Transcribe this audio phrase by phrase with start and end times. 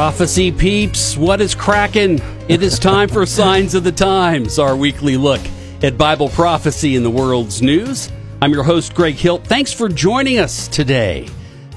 [0.00, 2.22] Prophecy peeps, what is cracking?
[2.48, 5.42] It is time for Signs of the Times, our weekly look
[5.82, 8.10] at Bible prophecy in the world's news.
[8.40, 9.46] I'm your host, Greg Hilt.
[9.46, 11.28] Thanks for joining us today.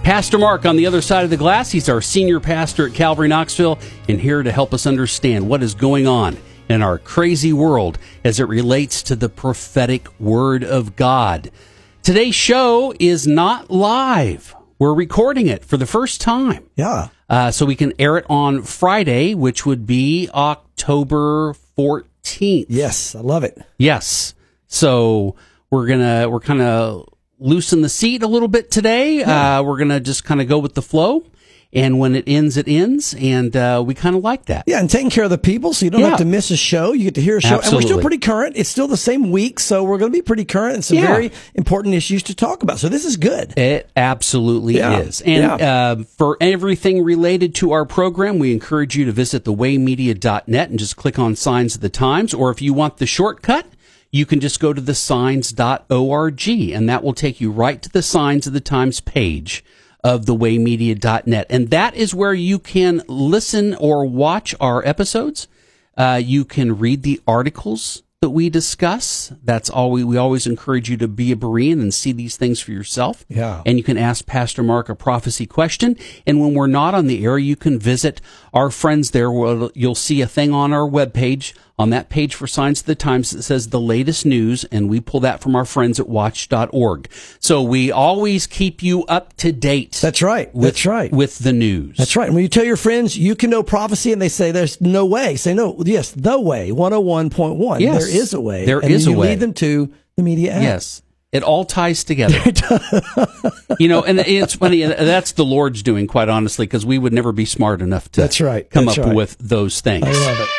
[0.03, 1.69] Pastor Mark on the other side of the glass.
[1.69, 5.75] He's our senior pastor at Calvary Knoxville and here to help us understand what is
[5.75, 6.37] going on
[6.69, 11.51] in our crazy world as it relates to the prophetic word of God.
[12.03, 14.55] Today's show is not live.
[14.79, 16.69] We're recording it for the first time.
[16.77, 17.09] Yeah.
[17.29, 22.65] Uh, so we can air it on Friday, which would be October 14th.
[22.69, 23.61] Yes, I love it.
[23.77, 24.33] Yes.
[24.67, 25.35] So
[25.69, 29.19] we're gonna we're kind of loosen the seat a little bit today.
[29.19, 29.59] Yeah.
[29.59, 31.23] Uh, we're gonna just kind of go with the flow
[31.73, 34.63] and when it ends, it ends, and uh, we kind of like that.
[34.67, 36.09] Yeah, and taking care of the people, so you don't yeah.
[36.09, 36.93] have to miss a show.
[36.93, 37.67] You get to hear a show, Absolutely.
[37.67, 38.55] and we're still pretty current.
[38.55, 41.07] It's still the same week, so we're going to be pretty current and some yeah.
[41.07, 42.77] very important issues to talk about.
[42.77, 43.57] So this is good.
[43.57, 44.99] It absolutely yeah.
[44.99, 45.21] is.
[45.21, 50.77] And uh, for everything related to our program, we encourage you to visit thewaymedia.net and
[50.77, 53.65] just click on Signs of the Times, or if you want the shortcut
[54.15, 58.03] you can just go to the signs.org and that will take you right to the
[58.03, 59.63] Signs of the Times page
[60.03, 61.47] of thewaymedia.net.
[61.49, 65.47] And that is where you can listen or watch our episodes.
[65.95, 69.33] Uh, you can read the articles that we discuss.
[69.43, 72.61] That's all we, we always encourage you to be a Berean and see these things
[72.61, 73.25] for yourself.
[73.27, 73.61] Yeah.
[73.65, 75.97] And you can ask Pastor Mark a prophecy question.
[76.25, 78.21] And when we're not on the air, you can visit
[78.53, 79.29] our friends there.
[79.29, 82.95] Where you'll see a thing on our webpage on that page for Signs of the
[82.95, 87.09] Times that says the latest news, and we pull that from our friends at watch.org.
[87.39, 89.99] So we always keep you up to date.
[90.01, 90.53] That's right.
[90.53, 91.11] With, That's right.
[91.11, 91.97] With the news.
[91.97, 92.27] That's right.
[92.27, 95.05] And when you tell your friends you can know prophecy and they say there's no
[95.05, 97.79] way, say no, yes, the way, 101.1.
[97.79, 98.05] Yes.
[98.05, 98.65] There is a way.
[98.65, 99.29] There and is a way.
[99.29, 100.61] lead them to the media app.
[100.61, 101.01] Yes.
[101.31, 102.37] It all ties together.
[103.79, 104.83] you know, and it's funny.
[104.83, 108.39] That's the Lord's doing, quite honestly, because we would never be smart enough to that's
[108.39, 108.69] right.
[108.69, 109.15] come that's up right.
[109.15, 110.05] with those things.
[110.05, 110.49] I love it.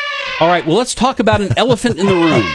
[0.41, 2.45] All right, well, let's talk about an elephant in the room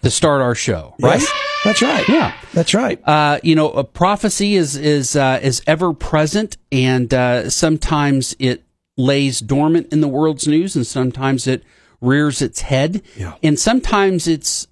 [0.00, 1.20] to start our show, right?
[1.20, 1.32] Yes,
[1.62, 2.08] that's right.
[2.08, 3.06] Yeah, that's right.
[3.06, 8.64] Uh, you know, a prophecy is is uh, is ever present, and uh, sometimes it
[8.96, 11.62] lays dormant in the world's news, and sometimes it
[12.00, 13.34] rears its head, yeah.
[13.42, 14.66] and sometimes it's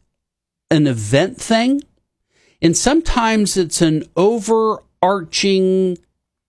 [0.71, 1.83] an event thing,
[2.63, 5.99] and sometimes it's an overarching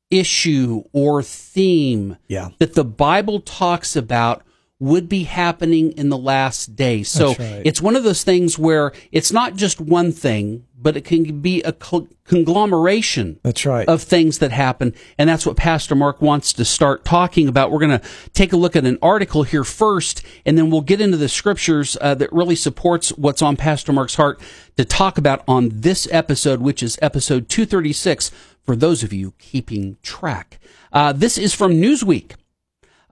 [0.09, 2.51] issue or theme yeah.
[2.59, 4.41] that the Bible talks about
[4.83, 7.03] would be happening in the last day.
[7.03, 7.61] So right.
[7.63, 11.63] it's one of those things where it's not just one thing, but it can be
[11.63, 13.87] a conglomeration that's right.
[13.87, 14.93] of things that happen.
[15.17, 17.71] And that's what Pastor Mark wants to start talking about.
[17.71, 20.99] We're going to take a look at an article here first, and then we'll get
[20.99, 24.41] into the scriptures uh, that really supports what's on Pastor Mark's heart
[24.75, 28.31] to talk about on this episode, which is episode 236
[28.63, 30.59] for those of you keeping track.
[30.91, 32.33] Uh, this is from Newsweek.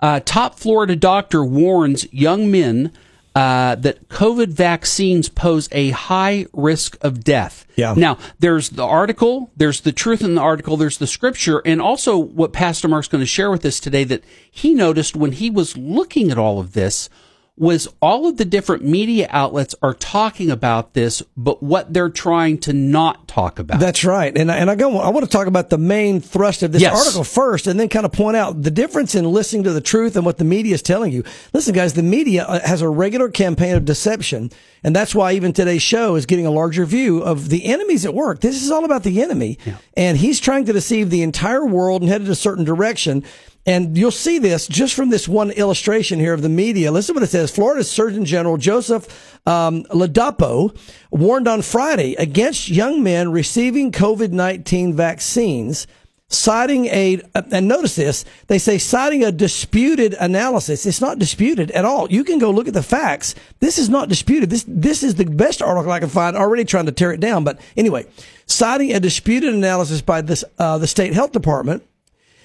[0.02, 2.92] Uh, top Florida doctor warns young men
[3.34, 7.66] uh, that COVID vaccines pose a high risk of death.
[7.76, 7.94] Yeah.
[7.96, 12.18] Now, there's the article, there's the truth in the article, there's the scripture, and also
[12.18, 15.78] what Pastor Mark's going to share with us today that he noticed when he was
[15.78, 17.10] looking at all of this
[17.58, 22.58] was all of the different media outlets are talking about this, but what they're trying
[22.58, 23.80] to not talk about.
[23.80, 24.36] That's right.
[24.36, 26.98] And, and I go, I want to talk about the main thrust of this Yes.
[26.98, 30.16] article first and then kind of point out the difference in listening to the truth
[30.16, 31.24] and what the media is telling you.
[31.54, 34.50] Listen, guys, the media uh, has a regular campaign of deception.
[34.84, 38.16] And that's why even today's show is getting a larger view of the enemies at
[38.16, 38.40] work.
[38.40, 39.60] This is all about the enemy.
[39.96, 43.24] And he's trying to deceive the entire world and head in a certain direction.
[43.66, 46.92] And you'll see this just from this one illustration here of the media.
[46.92, 47.52] Listen to what it says.
[47.52, 50.76] Florida's Surgeon General Joseph um, Ladapo
[51.12, 55.86] warned on Friday against young men receiving COVID 19 vaccines,
[56.28, 60.88] citing a, and notice this, they say citing a disputed analysis.
[60.88, 62.12] It's not disputed at all.
[62.12, 63.36] You can go look at the facts.
[63.60, 64.50] This is not disputed.
[64.50, 67.44] This, this is the best article I can find already trying to tear it down.
[67.44, 68.08] But anyway,
[68.48, 71.84] citing a disputed analysis by this, uh, the state health department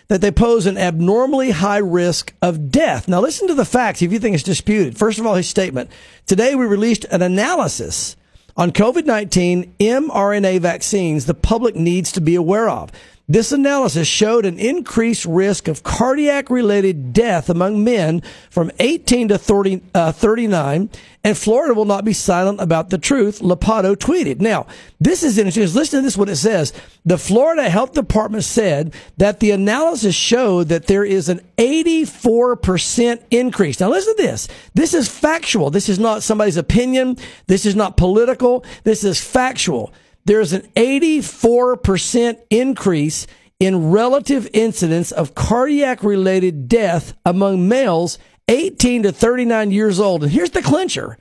[0.08, 3.08] that they pose an abnormally high risk of death.
[3.08, 4.96] Now listen to the facts if you think it's disputed.
[4.96, 5.90] First of all, his statement.
[6.26, 8.16] Today we released an analysis
[8.56, 12.90] on COVID-19 mRNA vaccines the public needs to be aware of.
[13.28, 19.38] This analysis showed an increased risk of cardiac related death among men from 18 to
[19.38, 20.88] 30, uh, 39,
[21.24, 24.40] and Florida will not be silent about the truth, Ladapo tweeted.
[24.40, 24.68] Now,
[25.00, 25.76] this is interesting.
[25.76, 26.72] Listen to this, what it says.
[27.04, 33.80] The Florida Health Department said that the analysis showed that there is an 84% increase.
[33.80, 34.46] Now, listen to this.
[34.74, 35.70] This is factual.
[35.70, 37.16] This is not somebody's opinion.
[37.48, 38.64] This is not political.
[38.84, 39.92] This is factual
[40.26, 43.26] there's an 84% increase
[43.58, 48.18] in relative incidence of cardiac related death among males
[48.48, 50.24] 18 to 39 years old.
[50.24, 51.16] And here's the clincher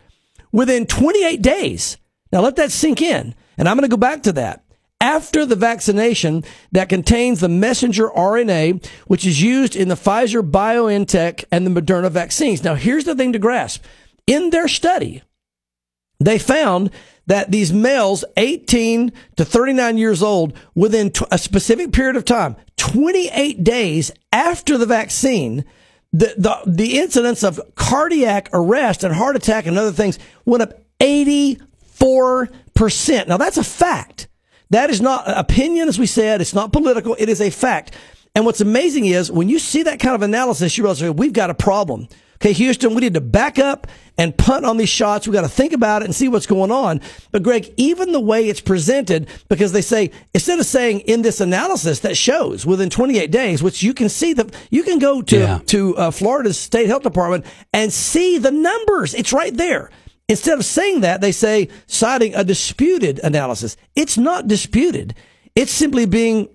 [0.51, 1.97] within 28 days.
[2.31, 3.35] Now let that sink in.
[3.57, 4.63] And I'm going to go back to that.
[4.99, 11.45] After the vaccination that contains the messenger RNA, which is used in the Pfizer BioNTech
[11.51, 12.63] and the Moderna vaccines.
[12.63, 13.83] Now here's the thing to grasp.
[14.25, 15.21] In their study,
[16.19, 16.91] they found
[17.27, 23.63] that these males 18 to 39 years old within a specific period of time 28
[23.63, 25.65] days after the vaccine
[26.15, 30.81] the, the, the incidence of cardiac arrest and heart attack and other things went up
[31.01, 33.27] 84%.
[33.27, 34.29] Now that's a fact.
[34.69, 36.39] That is not opinion, as we said.
[36.39, 37.17] It's not political.
[37.19, 37.93] It is a fact.
[38.33, 41.49] And what's amazing is when you see that kind of analysis, you realize we've got
[41.49, 42.07] a problem.
[42.35, 45.27] Okay, Houston, we need to back up and punt on these shots.
[45.27, 47.01] We got to think about it and see what's going on.
[47.31, 51.41] But Greg, even the way it's presented, because they say instead of saying in this
[51.41, 55.37] analysis that shows within 28 days, which you can see that you can go to
[55.37, 55.59] yeah.
[55.67, 59.13] to uh, Florida's state health department and see the numbers.
[59.13, 59.89] It's right there.
[60.27, 63.77] Instead of saying that, they say citing a disputed analysis.
[63.95, 65.13] It's not disputed.
[65.55, 66.49] It's simply being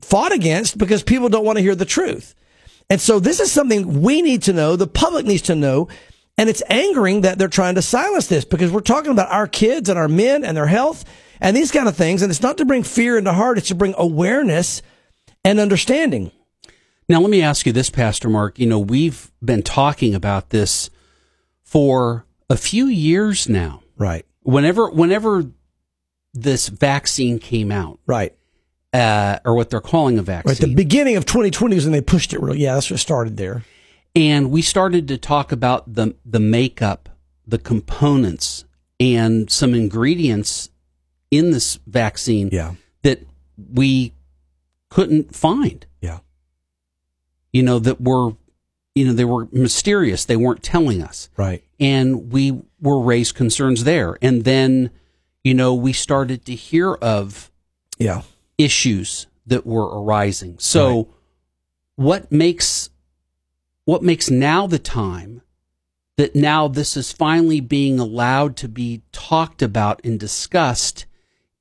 [0.00, 2.34] fought against because people don't want to hear the truth.
[2.88, 5.88] And so this is something we need to know, the public needs to know.
[6.38, 9.88] And it's angering that they're trying to silence this because we're talking about our kids
[9.88, 11.04] and our men and their health
[11.40, 12.22] and these kind of things.
[12.22, 14.82] And it's not to bring fear into heart, it's to bring awareness
[15.44, 16.32] and understanding.
[17.08, 18.58] Now, let me ask you this, Pastor Mark.
[18.58, 20.88] You know, we've been talking about this
[21.62, 23.82] for a few years now.
[23.96, 24.24] Right.
[24.42, 25.44] Whenever, whenever
[26.32, 27.98] this vaccine came out.
[28.06, 28.34] Right
[28.92, 30.50] uh, or what they're calling a vaccine.
[30.50, 32.40] Right, the beginning of 2020 is when they pushed it.
[32.40, 33.64] Real, yeah, that's what started there.
[34.14, 37.08] And we started to talk about the the makeup,
[37.46, 38.64] the components,
[39.00, 40.70] and some ingredients
[41.30, 42.74] in this vaccine yeah.
[43.02, 43.26] that
[43.72, 44.12] we
[44.90, 45.86] couldn't find.
[46.02, 46.18] Yeah,
[47.52, 48.32] you know that were,
[48.94, 50.26] you know, they were mysterious.
[50.26, 51.30] They weren't telling us.
[51.38, 54.18] Right, and we were raised concerns there.
[54.20, 54.90] And then,
[55.42, 57.50] you know, we started to hear of
[57.96, 58.22] yeah
[58.58, 60.56] issues that were arising.
[60.58, 61.06] So right.
[61.96, 62.90] what makes
[63.84, 65.42] what makes now the time
[66.16, 71.06] that now this is finally being allowed to be talked about and discussed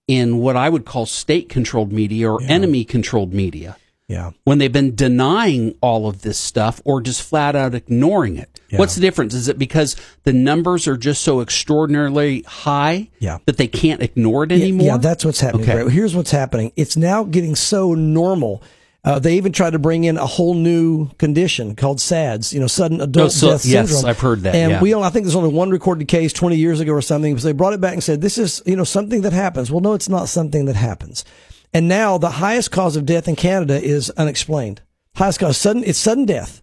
[0.07, 2.49] in what I would call state controlled media or yeah.
[2.49, 3.77] enemy controlled media.
[4.07, 4.31] Yeah.
[4.43, 8.59] When they've been denying all of this stuff or just flat out ignoring it.
[8.67, 8.79] Yeah.
[8.79, 9.33] What's the difference?
[9.33, 13.37] Is it because the numbers are just so extraordinarily high yeah.
[13.45, 14.87] that they can't ignore it anymore?
[14.87, 15.63] Yeah, that's what's happening.
[15.63, 15.83] Okay.
[15.83, 15.91] Right?
[15.91, 16.73] Here's what's happening.
[16.75, 18.61] It's now getting so normal.
[19.03, 22.67] Uh, they even tried to bring in a whole new condition called SADS, you know,
[22.67, 24.07] sudden adult oh, so, death yes, syndrome.
[24.07, 24.53] I've heard that.
[24.53, 24.81] And yeah.
[24.81, 27.35] we, I think there's only one recorded case 20 years ago or something.
[27.39, 29.71] So they brought it back and said, this is, you know, something that happens.
[29.71, 31.25] Well, no, it's not something that happens.
[31.73, 34.81] And now the highest cause of death in Canada is unexplained.
[35.15, 36.61] Highest cause, sudden, it's sudden death.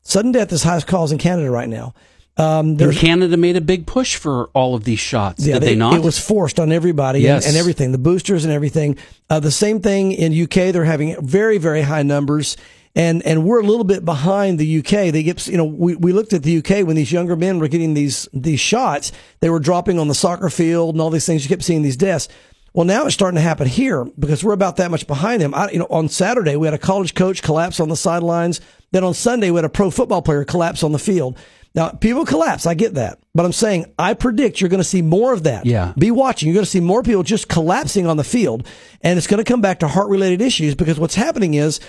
[0.00, 1.92] Sudden death is highest cause in Canada right now.
[2.36, 5.46] Um, and Canada made a big push for all of these shots.
[5.46, 5.94] Yeah, did they, they, not?
[5.94, 7.44] It was forced on everybody yes.
[7.44, 8.98] and, and everything, the boosters and everything.
[9.30, 10.72] Uh, the same thing in UK.
[10.72, 12.56] They're having very, very high numbers.
[12.96, 15.12] And, and we're a little bit behind the UK.
[15.12, 17.68] They get, you know, we, we looked at the UK when these younger men were
[17.68, 19.10] getting these, these shots.
[19.40, 21.44] They were dropping on the soccer field and all these things.
[21.44, 22.28] You kept seeing these deaths.
[22.72, 25.54] Well, now it's starting to happen here because we're about that much behind them.
[25.54, 28.60] I, you know, on Saturday we had a college coach collapse on the sidelines.
[28.90, 31.38] Then on Sunday we had a pro football player collapse on the field.
[31.74, 32.66] Now, people collapse.
[32.66, 33.18] I get that.
[33.34, 35.66] But I'm saying, I predict you're going to see more of that.
[35.66, 35.92] Yeah.
[35.98, 36.48] Be watching.
[36.48, 38.66] You're going to see more people just collapsing on the field.
[39.00, 41.80] And it's going to come back to heart related issues because what's happening is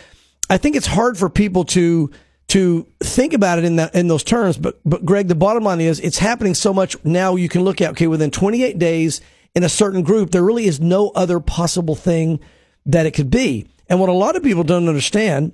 [0.50, 2.10] I think it's hard for people to,
[2.48, 4.58] to think about it in that, in those terms.
[4.58, 7.80] But, but Greg, the bottom line is it's happening so much now you can look
[7.80, 9.22] at, okay, within 28 days
[9.54, 12.40] in a certain group, there really is no other possible thing
[12.88, 13.68] that it could be.
[13.88, 15.54] And what a lot of people don't understand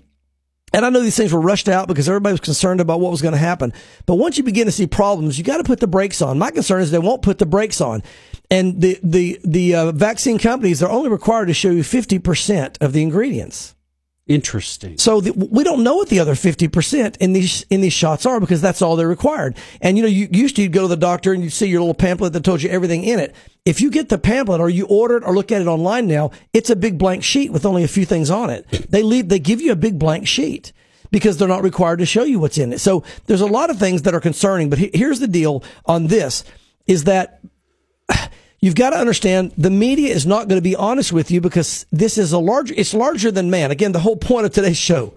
[0.73, 3.21] and I know these things were rushed out because everybody was concerned about what was
[3.21, 3.73] going to happen.
[4.05, 6.39] But once you begin to see problems, you got to put the brakes on.
[6.39, 8.03] My concern is they won't put the brakes on.
[8.49, 12.93] And the, the, the uh, vaccine companies are only required to show you 50% of
[12.93, 13.75] the ingredients.
[14.27, 14.97] Interesting.
[14.97, 18.39] So the, we don't know what the other 50% in these, in these shots are
[18.39, 19.57] because that's all they're required.
[19.81, 21.95] And you know, you used to go to the doctor and you'd see your little
[21.95, 23.35] pamphlet that told you everything in it.
[23.65, 26.31] If you get the pamphlet or you order it or look at it online now,
[26.53, 28.69] it's a big blank sheet with only a few things on it.
[28.89, 30.71] They leave, they give you a big blank sheet
[31.09, 32.79] because they're not required to show you what's in it.
[32.79, 36.43] So there's a lot of things that are concerning, but here's the deal on this
[36.87, 37.41] is that
[38.61, 41.85] you've got to understand the media is not going to be honest with you because
[41.91, 43.71] this is a larger, it's larger than man.
[43.71, 45.13] Again, the whole point of today's show.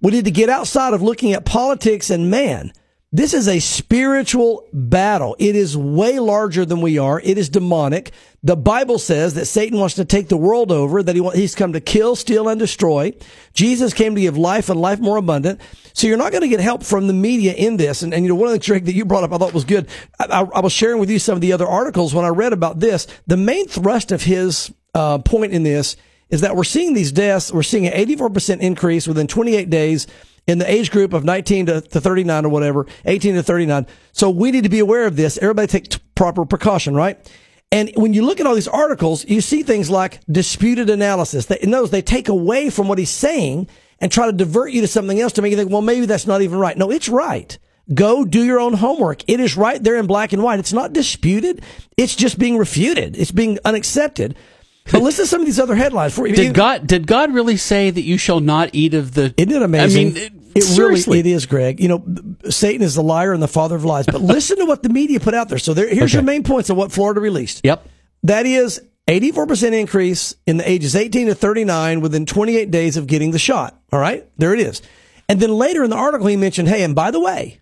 [0.00, 2.72] We need to get outside of looking at politics and man.
[3.10, 5.34] This is a spiritual battle.
[5.38, 7.18] It is way larger than we are.
[7.18, 8.12] It is demonic.
[8.42, 11.72] The Bible says that Satan wants to take the world over, that he he's come
[11.72, 13.14] to kill, steal, and destroy.
[13.54, 15.58] Jesus came to give life and life more abundant.
[15.94, 18.02] So you're not going to get help from the media in this.
[18.02, 19.64] And, and you know, one of the tricks that you brought up I thought was
[19.64, 19.88] good.
[20.20, 22.52] I, I, I, was sharing with you some of the other articles when I read
[22.52, 23.06] about this.
[23.26, 25.96] The main thrust of his uh, point in this
[26.28, 27.50] is that we're seeing these deaths.
[27.50, 30.06] We're seeing an 84% increase within 28 days
[30.48, 33.86] in the age group of 19 to, to 39 or whatever, 18 to 39.
[34.12, 35.38] So we need to be aware of this.
[35.38, 37.18] Everybody take t- proper precaution, right?
[37.70, 41.46] And when you look at all these articles, you see things like disputed analysis.
[41.46, 43.68] They, in those, they take away from what he's saying
[44.00, 46.26] and try to divert you to something else to make you think, well, maybe that's
[46.26, 46.78] not even right.
[46.78, 47.58] No, it's right.
[47.92, 49.28] Go do your own homework.
[49.28, 50.58] It is right there in black and white.
[50.58, 51.62] It's not disputed.
[51.98, 53.16] It's just being refuted.
[53.16, 54.34] It's being unaccepted.
[54.90, 56.14] But listen to some of these other headlines.
[56.14, 59.34] For, did God did God really say that you shall not eat of the?
[59.36, 60.06] Isn't it amazing?
[60.08, 61.80] I mean, it, it really it is, Greg.
[61.80, 62.04] You know,
[62.50, 64.06] Satan is the liar and the father of lies.
[64.06, 65.58] But listen to what the media put out there.
[65.58, 66.18] So there, here's okay.
[66.18, 67.60] your main points of what Florida released.
[67.64, 67.86] Yep.
[68.24, 73.30] That is 84% increase in the ages 18 to 39 within 28 days of getting
[73.30, 73.80] the shot.
[73.90, 74.82] All right, there it is.
[75.28, 77.60] And then later in the article, he mentioned, hey, and by the way,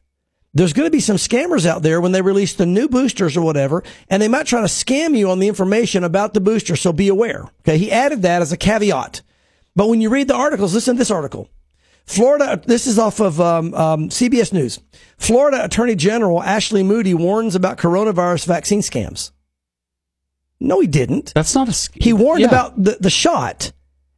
[0.54, 3.42] there's going to be some scammers out there when they release the new boosters or
[3.42, 6.76] whatever, and they might try to scam you on the information about the booster.
[6.76, 7.44] So be aware.
[7.60, 7.78] Okay.
[7.78, 9.22] He added that as a caveat.
[9.74, 11.50] But when you read the articles, listen to this article.
[12.06, 14.80] Florida, this is off of um, um, CBS News.
[15.18, 19.32] Florida Attorney General Ashley Moody warns about coronavirus vaccine scams.
[20.60, 21.34] No, he didn't.
[21.34, 22.02] That's not a scam.
[22.02, 22.48] He warned yeah.
[22.48, 23.72] about the, the shot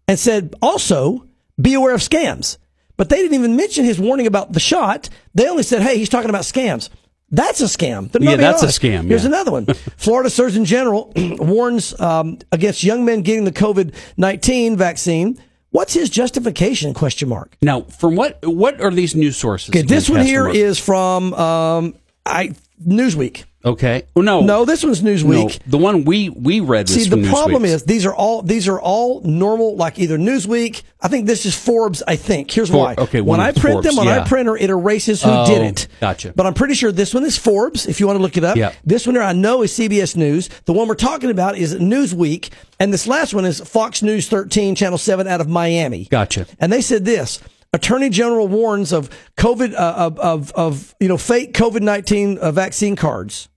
[0.07, 1.27] and said also
[1.61, 2.59] be aware of scams.
[2.97, 5.09] But they didn't even mention his warning about the shot.
[5.35, 6.91] They only said, hey, he's talking about scams.
[7.31, 8.11] That's a scam.
[8.21, 8.83] yeah, that's honest.
[8.83, 9.05] a scam.
[9.05, 9.29] Here's yeah.
[9.29, 9.67] another one.
[9.97, 15.39] Florida Surgeon General warns um, against young men getting the COVID nineteen vaccine.
[15.71, 16.95] What's his justification?
[16.95, 17.57] Question mark.
[17.61, 19.71] Now, from what what are these news sources?
[19.71, 21.95] Okay, this one here is from um,
[22.25, 22.55] I
[22.87, 23.45] Newsweek.
[23.65, 24.05] Okay.
[24.15, 25.59] Well, no, no, this one's Newsweek.
[25.61, 26.89] No, the one we we read.
[26.89, 30.83] See, the problem is these are all these are all normal, like either Newsweek.
[31.01, 32.03] I think this is Forbes.
[32.07, 32.53] I think.
[32.53, 32.95] Here's For, why.
[32.97, 33.21] Okay.
[33.21, 34.25] When I print Forbes, them on yeah.
[34.25, 35.89] printer, it erases who oh, did it.
[35.91, 36.33] Oh, gotcha.
[36.37, 37.87] But I'm pretty sure this one is Forbes.
[37.87, 38.57] If you want to look it up.
[38.57, 38.73] Yeah.
[38.85, 40.49] This one here I know is CBS News.
[40.67, 44.77] The one we're talking about is Newsweek, and this last one is Fox News 13,
[44.77, 46.05] Channel 7, out of Miami.
[46.05, 46.47] Gotcha.
[46.61, 47.41] And they said this.
[47.73, 52.53] Attorney General warns of COVID uh, of, of of you know fake COVID nineteen uh,
[52.53, 53.49] vaccine cards.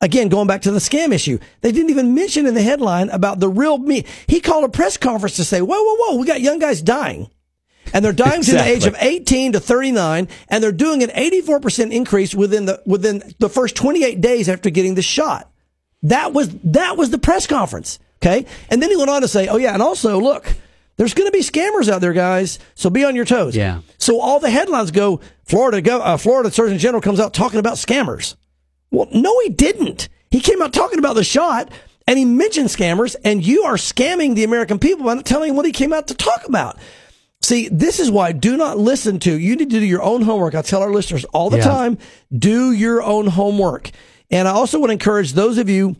[0.00, 3.40] Again, going back to the scam issue, they didn't even mention in the headline about
[3.40, 4.04] the real me.
[4.28, 6.16] He called a press conference to say, "Whoa, whoa, whoa!
[6.18, 7.30] We got young guys dying."
[7.92, 8.58] and they're dying exactly.
[8.58, 12.82] to the age of 18 to 39 and they're doing an 84% increase within the
[12.86, 15.50] within the first 28 days after getting the shot
[16.02, 19.48] that was that was the press conference okay and then he went on to say
[19.48, 20.54] oh yeah and also look
[20.98, 24.20] there's going to be scammers out there guys so be on your toes yeah so
[24.20, 28.36] all the headlines go florida go uh, florida surgeon general comes out talking about scammers
[28.90, 30.08] well, no, he didn't.
[30.30, 31.70] He came out talking about the shot
[32.06, 35.56] and he mentioned scammers, and you are scamming the American people by not telling him
[35.56, 36.78] what he came out to talk about.
[37.42, 40.54] See, this is why do not listen to, you need to do your own homework.
[40.54, 41.64] I tell our listeners all the yeah.
[41.64, 41.98] time,
[42.36, 43.90] do your own homework.
[44.30, 45.96] And I also want to encourage those of you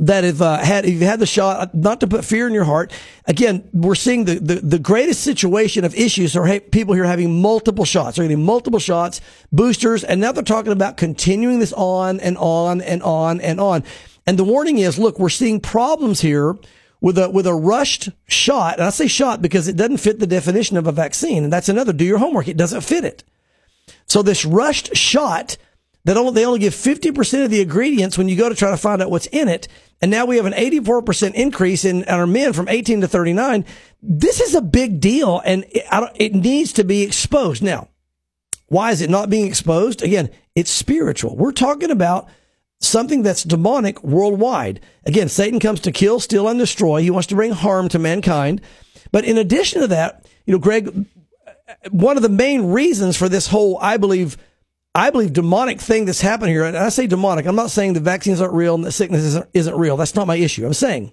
[0.00, 2.64] that have uh, had if you've had the shot, not to put fear in your
[2.64, 2.92] heart.
[3.26, 7.40] Again, we're seeing the, the, the greatest situation of issues are hey, people here having
[7.40, 8.16] multiple shots.
[8.16, 9.20] They're getting multiple shots,
[9.52, 13.84] boosters, and now they're talking about continuing this on and on and on and on.
[14.26, 16.56] And the warning is, look, we're seeing problems here
[17.00, 18.74] with a with a rushed shot.
[18.74, 21.68] And I say shot because it doesn't fit the definition of a vaccine, and that's
[21.68, 21.92] another.
[21.92, 23.22] Do your homework; it doesn't fit it.
[24.06, 25.56] So this rushed shot
[26.04, 28.76] that only, they only give 50% of the ingredients when you go to try to
[28.76, 29.68] find out what's in it.
[30.02, 33.64] And now we have an 84% increase in our men from 18 to 39.
[34.02, 35.84] This is a big deal and it,
[36.16, 37.62] it needs to be exposed.
[37.62, 37.88] Now,
[38.66, 40.02] why is it not being exposed?
[40.02, 41.36] Again, it's spiritual.
[41.36, 42.28] We're talking about
[42.80, 44.80] something that's demonic worldwide.
[45.04, 47.02] Again, Satan comes to kill, steal, and destroy.
[47.02, 48.62] He wants to bring harm to mankind.
[49.12, 51.06] But in addition to that, you know, Greg,
[51.46, 54.38] uh, one of the main reasons for this whole, I believe,
[54.94, 58.00] I believe demonic thing that's happened here, and I say demonic, I'm not saying the
[58.00, 59.96] vaccines aren't real and the sickness isn't, isn't real.
[59.96, 60.66] That's not my issue.
[60.66, 61.12] I'm saying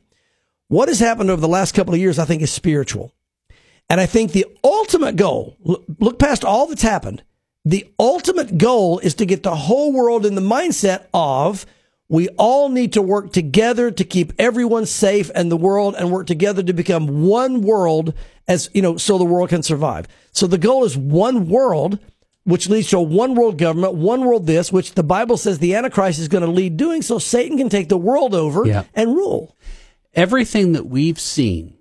[0.68, 3.14] what has happened over the last couple of years, I think, is spiritual.
[3.90, 5.56] And I think the ultimate goal,
[6.00, 7.24] look past all that's happened,
[7.64, 11.66] the ultimate goal is to get the whole world in the mindset of
[12.10, 16.28] we all need to work together to keep everyone safe and the world and work
[16.28, 18.14] together to become one world
[18.48, 20.08] as, you know, so the world can survive.
[20.32, 22.00] So the goal is one world,
[22.48, 25.76] which leads to a one world government, one world this, which the Bible says the
[25.76, 28.86] Antichrist is going to lead doing so Satan can take the world over yeah.
[28.94, 29.54] and rule.
[30.14, 31.78] Everything that we've seen,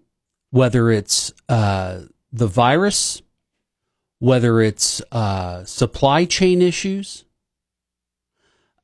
[0.50, 2.00] whether it's uh,
[2.32, 3.22] the virus,
[4.18, 7.24] whether it's uh, supply chain issues,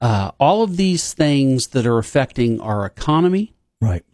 [0.01, 4.05] uh, all of these things that are affecting our economy, right,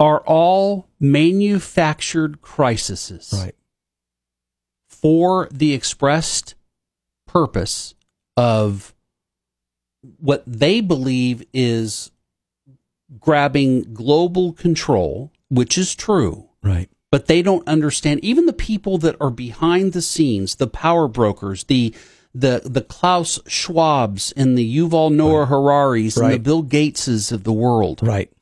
[0.00, 3.54] are all manufactured crises, right,
[4.88, 6.56] for the expressed
[7.32, 7.94] purpose
[8.36, 8.94] of
[10.18, 12.10] what they believe is
[13.20, 19.16] grabbing global control, which is true, right but they don't understand even the people that
[19.20, 21.94] are behind the scenes, the power brokers, the
[22.34, 26.24] the the Klaus Schwabs and the Yuval Noah Hararis right.
[26.24, 28.00] and the Bill Gateses of the world.
[28.02, 28.32] Right.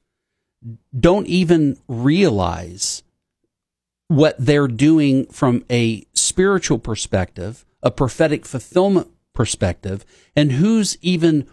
[0.99, 3.03] Don't even realize
[4.07, 10.05] what they're doing from a spiritual perspective, a prophetic fulfillment perspective,
[10.37, 11.47] and who's even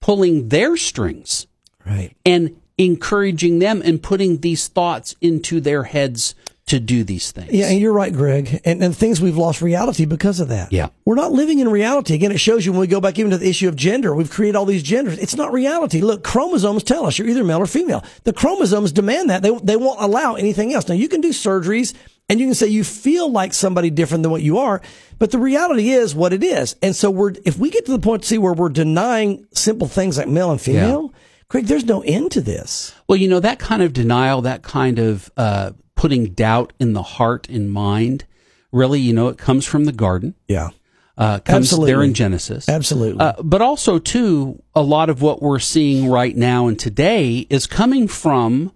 [0.00, 1.46] pulling their strings.
[1.86, 2.14] Right.
[2.24, 6.34] And encouraging them and putting these thoughts into their heads
[6.66, 7.52] to do these things.
[7.52, 8.60] Yeah, and you're right, Greg.
[8.64, 10.72] And, and things we've lost reality because of that.
[10.72, 10.88] Yeah.
[11.04, 12.14] We're not living in reality.
[12.14, 14.30] Again, it shows you when we go back even to the issue of gender, we've
[14.30, 15.18] created all these genders.
[15.18, 16.00] It's not reality.
[16.00, 18.04] Look, chromosomes tell us you're either male or female.
[18.24, 19.42] The chromosomes demand that.
[19.42, 20.88] They, they won't allow anything else.
[20.88, 21.94] Now, you can do surgeries
[22.32, 24.80] and you can say you feel like somebody different than what you are,
[25.18, 26.74] but the reality is what it is.
[26.80, 29.86] And so we're, if we get to the point to see where we're denying simple
[29.86, 31.18] things like male and female, yeah.
[31.48, 32.94] Craig, there's no end to this.
[33.06, 37.02] Well, you know, that kind of denial, that kind of uh, putting doubt in the
[37.02, 38.24] heart and mind,
[38.72, 40.34] really, you know, it comes from the garden.
[40.48, 40.70] Yeah.
[41.18, 41.92] Uh, comes Absolutely.
[41.92, 42.66] there in Genesis.
[42.66, 43.20] Absolutely.
[43.20, 47.66] Uh, but also, too, a lot of what we're seeing right now and today is
[47.66, 48.72] coming from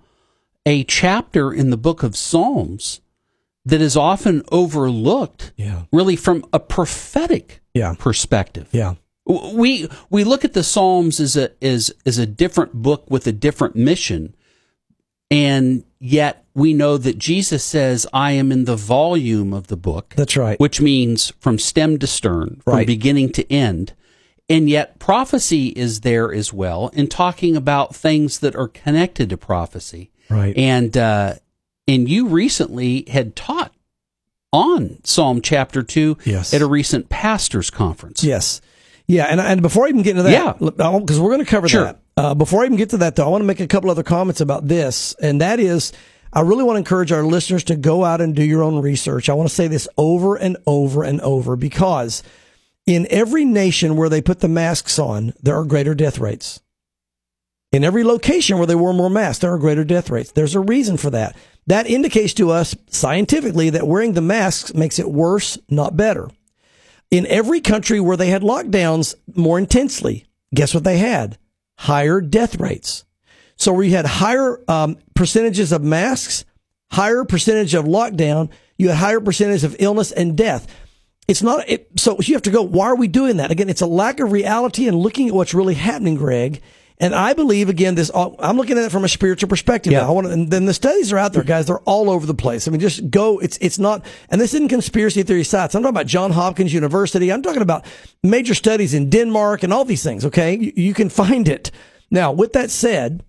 [0.67, 3.01] a chapter in the book of Psalms
[3.67, 5.83] that is often overlooked, yeah.
[5.93, 7.95] really from a prophetic yeah.
[7.99, 8.69] perspective.
[8.71, 8.95] Yeah.
[9.27, 13.33] We we look at the Psalms as a as as a different book with a
[13.33, 14.37] different mission,
[15.33, 20.15] and yet we know that Jesus says, "I am in the volume of the book."
[20.17, 20.61] That's right.
[20.61, 22.87] Which means from stem to stern, from right.
[22.87, 23.95] beginning to end.
[24.49, 29.37] And yet prophecy is there as well in talking about things that are connected to
[29.37, 30.13] prophecy.
[30.31, 30.57] Right.
[30.57, 31.35] And uh,
[31.89, 33.73] and you recently had taught
[34.53, 36.55] on Psalm chapter 2 yes.
[36.55, 38.25] at a recent pastors conference.
[38.25, 38.61] Yes.
[39.09, 40.53] Yeah, and and before I even get into that, yeah,
[40.99, 41.85] because we're going to cover sure.
[41.85, 42.01] that.
[42.17, 44.03] Uh, before I even get to that, though, I want to make a couple other
[44.03, 45.93] comments about this, and that is,
[46.33, 49.29] I really want to encourage our listeners to go out and do your own research.
[49.29, 52.25] I want to say this over and over and over because
[52.85, 56.61] in every nation where they put the masks on, there are greater death rates.
[57.71, 60.33] In every location where they wore more masks, there are greater death rates.
[60.33, 61.37] There's a reason for that.
[61.67, 66.29] That indicates to us scientifically that wearing the masks makes it worse, not better
[67.11, 71.39] in every country where they had lockdowns more intensely, guess what they had?
[71.79, 73.05] Higher death rates.
[73.57, 76.45] So where you had higher um, percentages of masks,
[76.91, 80.67] higher percentage of lockdown, you had higher percentage of illness and death.
[81.29, 82.63] It's not it, so you have to go.
[82.63, 83.51] Why are we doing that?
[83.51, 86.61] Again, it's a lack of reality and looking at what's really happening, Greg.
[86.99, 89.93] And I believe again, this I'm looking at it from a spiritual perspective.
[89.93, 90.01] Yeah.
[90.01, 90.09] Now.
[90.09, 91.67] I want to, and then the studies are out there, guys.
[91.67, 92.67] They're all over the place.
[92.67, 93.39] I mean, just go.
[93.39, 95.75] It's it's not, and this isn't conspiracy theory sites.
[95.75, 97.31] I'm talking about John Hopkins University.
[97.31, 97.85] I'm talking about
[98.23, 100.25] major studies in Denmark and all these things.
[100.25, 101.71] Okay, you, you can find it.
[102.11, 103.23] Now, with that said.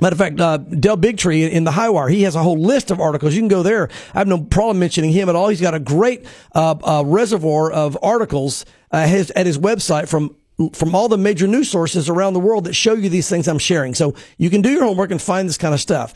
[0.00, 3.00] Matter of fact, uh, Del Bigtree in the Highwire, he has a whole list of
[3.00, 3.34] articles.
[3.34, 3.90] You can go there.
[4.14, 5.48] I have no problem mentioning him at all.
[5.48, 6.24] He's got a great
[6.54, 10.36] uh, uh, reservoir of articles uh, his, at his website from
[10.68, 13.58] from all the major news sources around the world that show you these things I'm
[13.58, 13.94] sharing.
[13.94, 16.14] So you can do your homework and find this kind of stuff.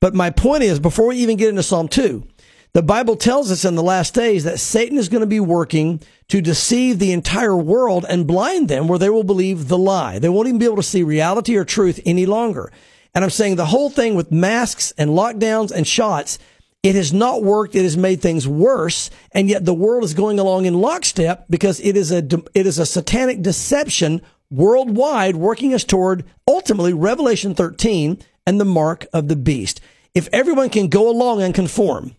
[0.00, 2.26] But my point is, before we even get into Psalm 2,
[2.74, 6.00] the Bible tells us in the last days that Satan is going to be working
[6.28, 10.18] to deceive the entire world and blind them where they will believe the lie.
[10.18, 12.72] They won't even be able to see reality or truth any longer.
[13.14, 16.38] And I'm saying the whole thing with masks and lockdowns and shots
[16.82, 17.74] it has not worked.
[17.74, 19.10] It has made things worse.
[19.30, 22.18] And yet the world is going along in lockstep because it is a,
[22.54, 29.06] it is a satanic deception worldwide, working us toward ultimately Revelation 13 and the mark
[29.12, 29.80] of the beast.
[30.14, 32.16] If everyone can go along and conform,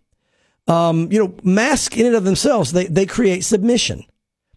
[0.67, 4.06] um, you know, mask in and of themselves, they, they create submission.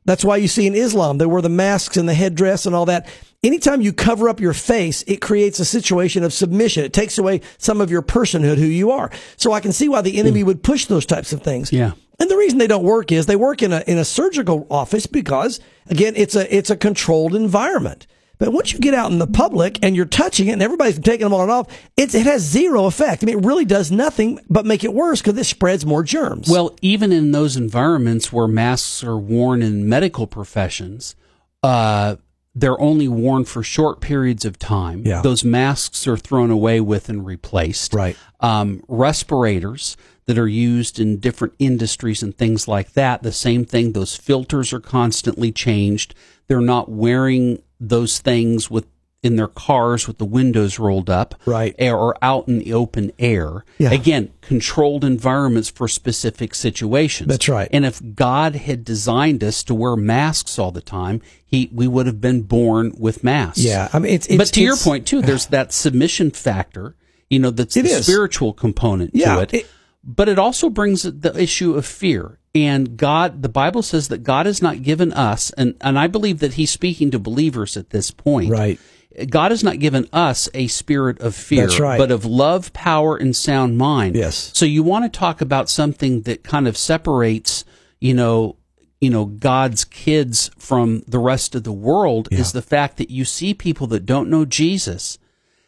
[0.06, 2.86] That's why you see in Islam, they wear the masks and the headdress and all
[2.86, 3.06] that.
[3.42, 6.84] Anytime you cover up your face, it creates a situation of submission.
[6.84, 9.10] It takes away some of your personhood, who you are.
[9.36, 10.46] So I can see why the enemy mm.
[10.46, 11.72] would push those types of things.
[11.72, 11.92] Yeah.
[12.18, 15.06] And the reason they don't work is they work in a, in a surgical office
[15.06, 18.06] because again, it's a, it's a controlled environment.
[18.38, 21.24] But once you get out in the public and you're touching it and everybody's taking
[21.24, 23.22] them on and off, it has zero effect.
[23.22, 26.48] I mean, it really does nothing but make it worse because it spreads more germs.
[26.48, 31.16] Well, even in those environments where masks are worn in medical professions,
[31.62, 32.16] uh,
[32.54, 35.02] they're only worn for short periods of time.
[35.04, 35.20] Yeah.
[35.20, 37.92] Those masks are thrown away with and replaced.
[37.92, 38.16] Right.
[38.40, 43.92] Um, respirators that are used in different industries and things like that, the same thing.
[43.92, 46.14] Those filters are constantly changed.
[46.48, 48.86] They're not wearing those things with
[49.22, 53.64] in their cars with the windows rolled up, right, or out in the open air.
[53.76, 53.90] Yeah.
[53.90, 57.28] Again, controlled environments for specific situations.
[57.28, 57.68] That's right.
[57.72, 62.06] And if God had designed us to wear masks all the time, he we would
[62.06, 63.58] have been born with masks.
[63.58, 66.94] Yeah, I mean, it's, it's but to it's, your point too, there's that submission factor.
[67.28, 68.06] You know, that's the is.
[68.06, 69.54] spiritual component yeah, to it.
[69.54, 69.66] it.
[70.04, 72.38] But it also brings the issue of fear.
[72.56, 76.38] And God, the Bible says that God has not given us, and, and I believe
[76.38, 78.50] that He's speaking to believers at this point.
[78.50, 78.80] Right.
[79.28, 81.98] God has not given us a spirit of fear, right.
[81.98, 84.16] but of love, power, and sound mind.
[84.16, 84.52] Yes.
[84.54, 87.66] So you want to talk about something that kind of separates,
[88.00, 88.56] you know,
[89.00, 92.38] you know, God's kids from the rest of the world yeah.
[92.38, 95.18] is the fact that you see people that don't know Jesus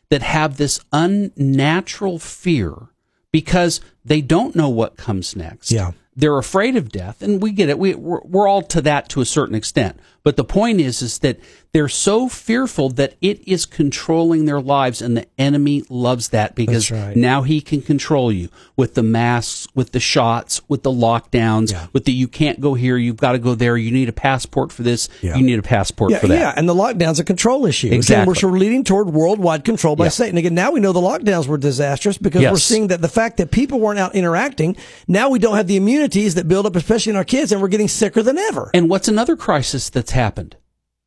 [0.08, 2.88] that have this unnatural fear
[3.30, 5.70] because they don't know what comes next.
[5.70, 5.92] Yeah.
[6.18, 7.78] They're afraid of death, and we get it.
[7.78, 10.00] We, we're, we're all to that to a certain extent.
[10.24, 11.38] But the point is, is that
[11.78, 16.90] they're so fearful that it is controlling their lives, and the enemy loves that because
[16.90, 17.14] right.
[17.14, 21.86] now he can control you with the masks, with the shots, with the lockdowns, yeah.
[21.92, 24.72] with the you can't go here, you've got to go there, you need a passport
[24.72, 25.36] for this, yeah.
[25.36, 26.38] you need a passport yeah, for that.
[26.40, 27.92] Yeah, and the lockdown's a control issue.
[27.92, 28.32] Exactly.
[28.32, 30.36] Again, we're leading toward worldwide control by Satan.
[30.36, 32.50] Again, now we know the lockdowns were disastrous because yes.
[32.50, 35.76] we're seeing that the fact that people weren't out interacting, now we don't have the
[35.76, 38.72] immunities that build up, especially in our kids, and we're getting sicker than ever.
[38.74, 40.56] And what's another crisis that's happened?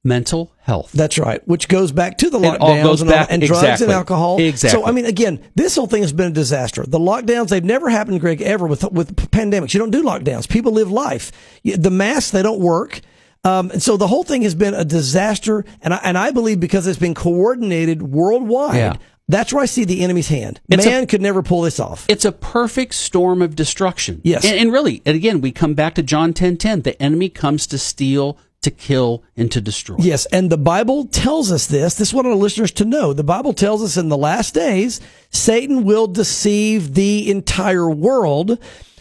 [0.04, 0.92] Mental health.
[0.92, 3.68] That's right, which goes back to the lockdowns and, back, and exactly.
[3.68, 4.40] drugs and alcohol.
[4.40, 4.82] Exactly.
[4.82, 6.84] So I mean, again, this whole thing has been a disaster.
[6.86, 9.74] The lockdowns they've never happened, Greg, ever with with pandemics.
[9.74, 10.50] You don't do lockdowns.
[10.50, 11.32] People live life.
[11.64, 13.02] The masks they don't work.
[13.44, 16.60] Um, and so the whole thing has been a disaster, and I, and I believe
[16.60, 18.76] because it's been coordinated worldwide.
[18.76, 18.94] Yeah.
[19.28, 20.60] That's where I see the enemy's hand.
[20.68, 22.06] It's Man a, could never pull this off.
[22.10, 24.20] It's a perfect storm of destruction.
[24.26, 24.44] Yes.
[24.44, 26.82] And, and really, and again, we come back to John 10 10.
[26.82, 29.96] The enemy comes to steal, to kill, and to destroy.
[30.00, 30.28] Yes.
[30.28, 31.96] And the Bible tells us this.
[31.96, 33.12] This is what our listeners to know.
[33.12, 38.60] The Bible tells us in the last days, Satan will deceive the entire world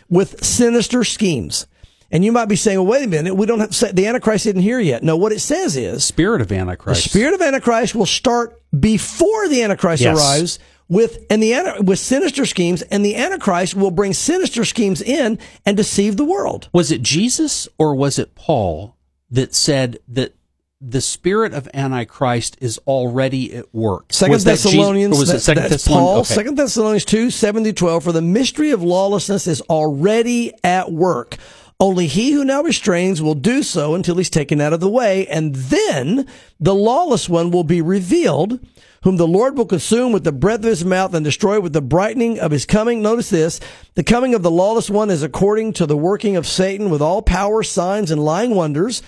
[0.08, 1.66] with sinister schemes.
[2.10, 4.06] And you might be saying, well, wait a minute, we don't have to say the
[4.06, 5.02] Antichrist isn't here yet.
[5.02, 7.04] No, what it says is spirit of Antichrist.
[7.04, 10.18] The spirit of Antichrist will start before the Antichrist yes.
[10.18, 15.38] arrives with and the with sinister schemes, and the Antichrist will bring sinister schemes in
[15.64, 16.68] and deceive the world.
[16.72, 18.96] Was it Jesus or was it Paul
[19.30, 20.34] that said that
[20.80, 24.12] the spirit of Antichrist is already at work.
[24.12, 26.08] Second was Thessalonians, that, was it Second Thessalonians?
[26.08, 26.18] Paul.
[26.20, 26.34] Okay.
[26.34, 28.02] Second Thessalonians two seven to twelve.
[28.02, 31.36] For the mystery of lawlessness is already at work.
[31.78, 35.26] Only he who now restrains will do so until he's taken out of the way,
[35.28, 36.26] and then
[36.58, 38.60] the lawless one will be revealed,
[39.02, 41.80] whom the Lord will consume with the breath of his mouth and destroy with the
[41.80, 43.00] brightening of his coming.
[43.00, 43.60] Notice this.
[43.94, 47.22] The coming of the lawless one is according to the working of Satan with all
[47.22, 49.02] power, signs, and lying wonders,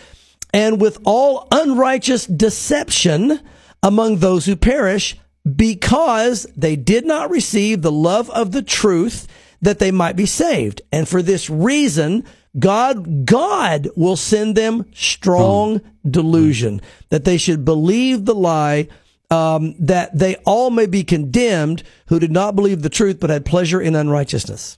[0.55, 3.41] and with all unrighteous deception
[3.83, 5.17] among those who perish,
[5.57, 9.27] because they did not receive the love of the truth
[9.61, 10.83] that they might be saved.
[10.91, 12.25] And for this reason,
[12.59, 16.11] God, God will send them strong hmm.
[16.11, 16.85] delusion hmm.
[17.09, 18.89] that they should believe the lie,
[19.33, 23.47] um, that they all may be condemned who did not believe the truth but had
[23.47, 24.77] pleasure in unrighteousness.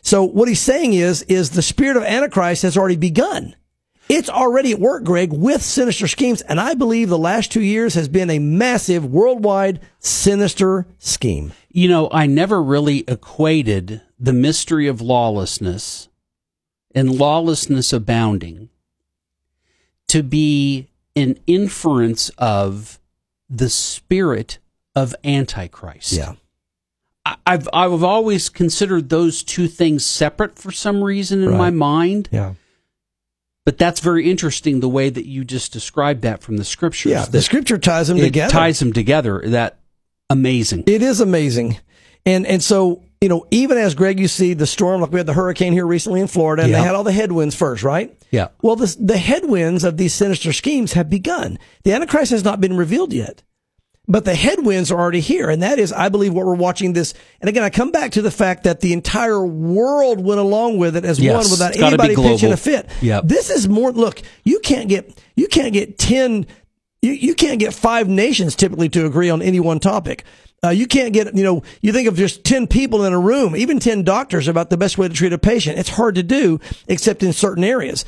[0.00, 3.54] So what he's saying is, is the spirit of Antichrist has already begun.
[4.08, 6.40] It's already at work, Greg, with sinister schemes.
[6.40, 11.52] And I believe the last two years has been a massive worldwide sinister scheme.
[11.68, 16.08] You know, I never really equated the mystery of lawlessness
[16.94, 18.70] and lawlessness abounding
[20.08, 22.99] to be an inference of
[23.50, 24.58] the spirit
[24.94, 26.12] of Antichrist.
[26.12, 26.34] Yeah.
[27.46, 31.58] I've I've always considered those two things separate for some reason in right.
[31.58, 32.28] my mind.
[32.32, 32.54] Yeah.
[33.66, 37.12] But that's very interesting the way that you just described that from the scriptures.
[37.12, 38.50] Yeah, the scripture ties them together.
[38.50, 39.42] Ties them together.
[39.44, 39.80] That
[40.30, 40.84] amazing.
[40.86, 41.78] It is amazing.
[42.24, 45.26] And and so, you know, even as Greg, you see the storm, like we had
[45.26, 46.78] the hurricane here recently in Florida, and yeah.
[46.78, 48.16] they had all the headwinds first, right?
[48.30, 48.48] Yeah.
[48.62, 51.58] Well, the, the headwinds of these sinister schemes have begun.
[51.84, 53.42] The Antichrist has not been revealed yet.
[54.08, 55.48] But the headwinds are already here.
[55.50, 57.14] And that is, I believe, what we're watching this.
[57.40, 60.96] And again, I come back to the fact that the entire world went along with
[60.96, 62.88] it as yes, one without anybody pitching a fit.
[63.02, 63.24] Yep.
[63.26, 66.46] This is more, look, you can't get, you can't get 10,
[67.02, 70.24] you, you can't get five nations typically to agree on any one topic.
[70.62, 73.56] Uh, you can't get, you know, you think of just 10 people in a room,
[73.56, 75.78] even 10 doctors about the best way to treat a patient.
[75.78, 78.04] It's hard to do except in certain areas.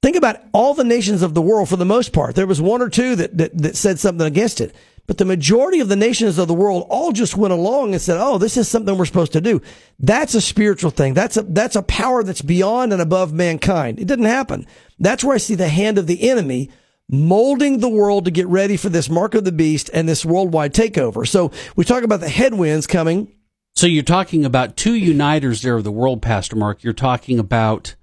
[0.00, 2.36] Think about all the nations of the world for the most part.
[2.36, 4.74] There was one or two that, that, that said something against it.
[5.08, 8.18] But the majority of the nations of the world all just went along and said,
[8.20, 9.62] "Oh, this is something we're supposed to do."
[9.98, 11.14] That's a spiritual thing.
[11.14, 13.98] That's a that's a power that's beyond and above mankind.
[13.98, 14.66] It didn't happen.
[14.98, 16.68] That's where I see the hand of the enemy
[17.08, 20.74] molding the world to get ready for this mark of the beast and this worldwide
[20.74, 21.26] takeover.
[21.26, 23.32] So we talk about the headwinds coming.
[23.74, 26.82] So you're talking about two uniters there of the world, Pastor Mark.
[26.82, 27.94] You're talking about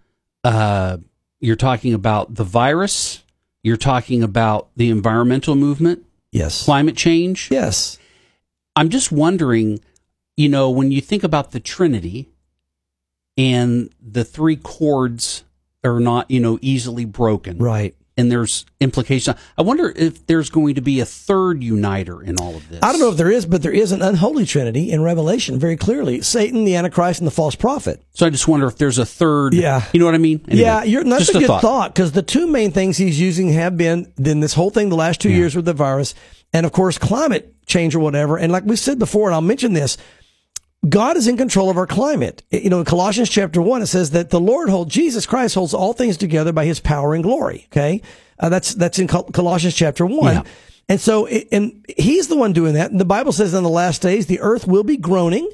[0.44, 0.98] uh,
[1.40, 3.24] you're talking about the virus.
[3.62, 6.66] You're talking about the environmental movement Yes.
[6.66, 7.48] Climate change.
[7.50, 7.98] Yes.
[8.76, 9.80] I'm just wondering,
[10.36, 12.28] you know, when you think about the Trinity
[13.38, 15.46] and the three chords
[15.86, 17.58] are not, you know, easily broken.
[17.58, 19.36] Right and there's implication.
[19.58, 22.80] I wonder if there's going to be a third uniter in all of this.
[22.82, 25.78] I don't know if there is, but there is an unholy trinity in Revelation very
[25.78, 28.02] clearly: Satan, the Antichrist, and the false prophet.
[28.14, 29.54] So I just wonder if there's a third.
[29.54, 30.42] Yeah, you know what I mean?
[30.48, 33.50] Anyway, yeah, you're, that's a, a good thought because the two main things he's using
[33.50, 35.38] have been then this whole thing the last two yeah.
[35.38, 36.16] years with the virus,
[36.54, 38.38] and of course climate change or whatever.
[38.38, 39.98] And like we said before, and I'll mention this.
[40.88, 42.44] God is in control of our climate.
[42.52, 45.74] You know, in Colossians chapter one, it says that the Lord holds, Jesus Christ holds
[45.74, 47.68] all things together by his power and glory.
[47.72, 48.02] Okay.
[48.40, 50.36] Uh, that's, that's in Colossians chapter one.
[50.36, 50.44] Yeah.
[50.88, 52.92] And so, and he's the one doing that.
[52.92, 55.50] And the Bible says in the last days, the earth will be groaning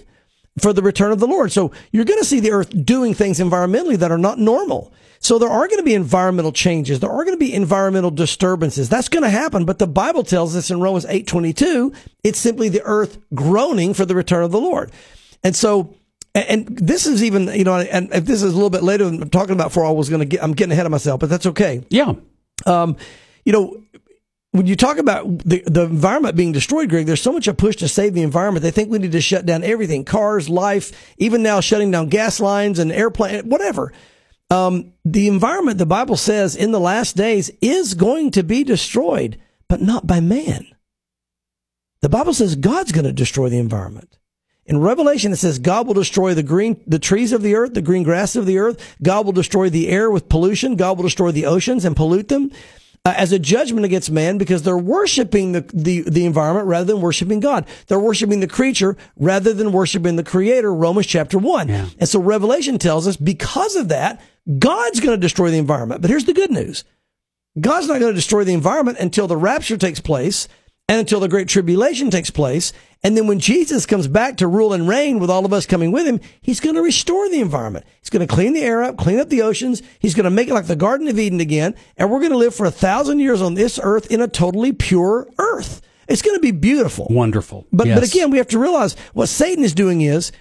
[0.60, 1.54] for the return of the Lord.
[1.54, 4.92] So you're going to see the earth doing things environmentally that are not normal.
[5.22, 7.00] So there are going to be environmental changes.
[7.00, 8.90] There are going to be environmental disturbances.
[8.90, 9.66] That's going to happen.
[9.66, 14.16] But the Bible tells us in Romans 8:22, it's simply the earth groaning for the
[14.16, 14.92] return of the Lord.
[15.44, 15.96] And so,
[16.34, 19.22] and this is even, you know, and if this is a little bit later than
[19.22, 21.30] I'm talking about for I was going to get, I'm getting ahead of myself, but
[21.30, 21.84] that's okay.
[21.90, 22.14] Yeah.
[22.66, 22.98] Um,
[23.46, 23.84] you know,
[24.52, 27.76] when you talk about the, the environment being destroyed, Greg, there's so much a push
[27.78, 28.64] to save the environment.
[28.64, 32.40] They think we need to shut down everything, cars, life, even now shutting down gas
[32.40, 33.94] lines and airplane, whatever.
[34.52, 39.40] Um, the environment, the Bible says in the last days is going to be destroyed,
[39.70, 40.68] but not by man.
[42.02, 44.18] The Bible says God's going to destroy the environment.
[44.66, 47.82] In Revelation, it says God will destroy the green, the trees of the earth, the
[47.82, 48.98] green grass of the earth.
[49.02, 50.76] God will destroy the air with pollution.
[50.76, 52.52] God will destroy the oceans and pollute them
[53.06, 57.02] uh, as a judgment against man because they're worshiping the, the, the environment rather than
[57.02, 57.66] worshiping God.
[57.88, 61.68] They're worshiping the creature rather than worshiping the creator, Romans chapter one.
[61.68, 61.88] Yeah.
[62.00, 64.22] And so Revelation tells us because of that,
[64.60, 66.02] God's going to destroy the environment.
[66.02, 66.84] But here's the good news.
[67.60, 70.48] God's not going to destroy the environment until the rapture takes place
[70.88, 72.74] and until the great tribulation takes place.
[73.04, 75.92] And then when Jesus comes back to rule and reign with all of us coming
[75.92, 77.86] with him, he's going to restore the environment.
[78.02, 79.82] He's going to clean the air up, clean up the oceans.
[80.00, 81.76] He's going to make it like the Garden of Eden again.
[81.98, 84.72] And we're going to live for a thousand years on this earth in a totally
[84.72, 85.82] pure earth.
[86.08, 87.08] It's going to be beautiful.
[87.10, 87.68] Wonderful.
[87.72, 88.00] But, yes.
[88.00, 90.32] but again, we have to realize what Satan is doing is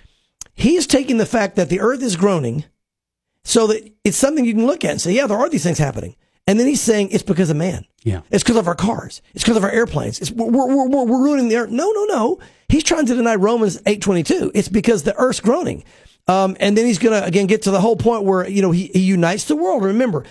[0.55, 2.65] he's taking the fact that the earth is groaning
[3.45, 5.79] so that it's something you can look at and say, yeah, there are these things
[5.79, 6.17] happening.
[6.47, 7.85] And then he's saying it's because of man.
[8.03, 8.23] Yeah.
[8.31, 9.23] It's because of our cars.
[9.35, 10.21] It's because of our airplanes.
[10.21, 11.71] It's, we're, we're, we're, we're ruining the earth.
[11.71, 12.39] No, no, no.
[12.69, 14.53] He's trying to deny Romans 8.22.
[14.55, 15.85] It's because the earth's groaning.
[16.27, 18.71] Um, and then he's going to, again, get to the whole point where, you know,
[18.71, 19.85] he, he unites the world.
[19.85, 20.25] Remember,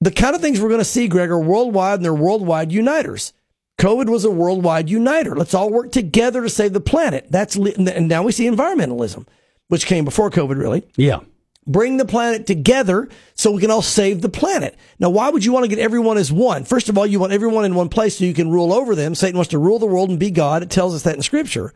[0.00, 3.32] the kind of things we're going to see, Greg, are worldwide and they're worldwide uniters.
[3.78, 5.36] COVID was a worldwide uniter.
[5.36, 7.26] Let's all work together to save the planet.
[7.30, 9.26] That's, and now we see environmentalism,
[9.68, 10.86] which came before COVID, really.
[10.96, 11.20] Yeah
[11.66, 14.76] bring the planet together so we can all save the planet.
[14.98, 16.64] Now, why would you want to get everyone as one?
[16.64, 19.14] First of all, you want everyone in one place so you can rule over them.
[19.14, 20.62] Satan wants to rule the world and be God.
[20.62, 21.72] It tells us that in scripture.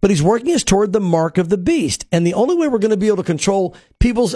[0.00, 2.06] But he's working us toward the mark of the beast.
[2.10, 4.34] And the only way we're going to be able to control people's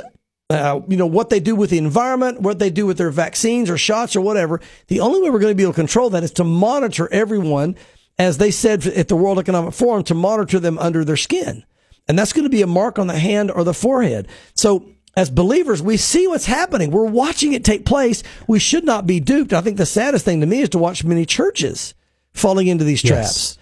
[0.50, 3.70] uh, you know, what they do with the environment, what they do with their vaccines
[3.70, 4.60] or shots or whatever.
[4.88, 7.76] The only way we're going to be able to control that is to monitor everyone,
[8.18, 11.64] as they said at the World Economic Forum, to monitor them under their skin.
[12.08, 14.28] And that's going to be a mark on the hand or the forehead.
[14.54, 16.90] So as believers, we see what's happening.
[16.90, 18.22] We're watching it take place.
[18.46, 19.52] We should not be duped.
[19.52, 21.94] I think the saddest thing to me is to watch many churches
[22.32, 23.56] falling into these traps.
[23.56, 23.58] Yes.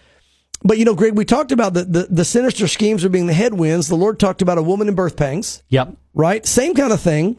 [0.64, 3.32] But you know, Greg, we talked about the, the, the sinister schemes of being the
[3.32, 3.88] headwinds.
[3.88, 5.62] The Lord talked about a woman in birth pangs.
[5.68, 5.96] Yep.
[6.14, 6.46] Right?
[6.46, 7.38] Same kind of thing.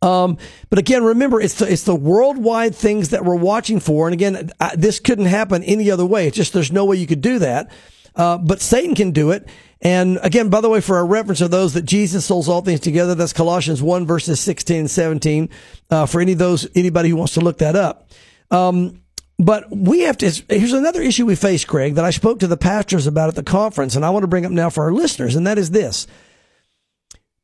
[0.00, 0.36] Um,
[0.68, 4.08] but again, remember, it's the, it's the worldwide things that we're watching for.
[4.08, 6.26] And again, I, this couldn't happen any other way.
[6.26, 7.70] It's just there's no way you could do that.
[8.16, 9.46] Uh, but Satan can do it.
[9.82, 12.78] And again, by the way, for our reference of those that Jesus holds all things
[12.78, 15.48] together, that's Colossians 1 verses 16 and 17.
[15.90, 18.08] Uh, for any of those, anybody who wants to look that up.
[18.52, 19.02] Um,
[19.38, 22.56] but we have to, here's another issue we face, Craig, that I spoke to the
[22.56, 25.34] pastors about at the conference, and I want to bring up now for our listeners,
[25.34, 26.06] and that is this.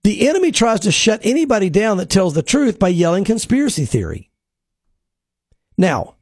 [0.04, 4.30] The enemy tries to shut anybody down that tells the truth by yelling conspiracy theory.
[5.76, 6.14] Now,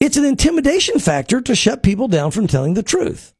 [0.00, 3.32] it's an intimidation factor to shut people down from telling the truth.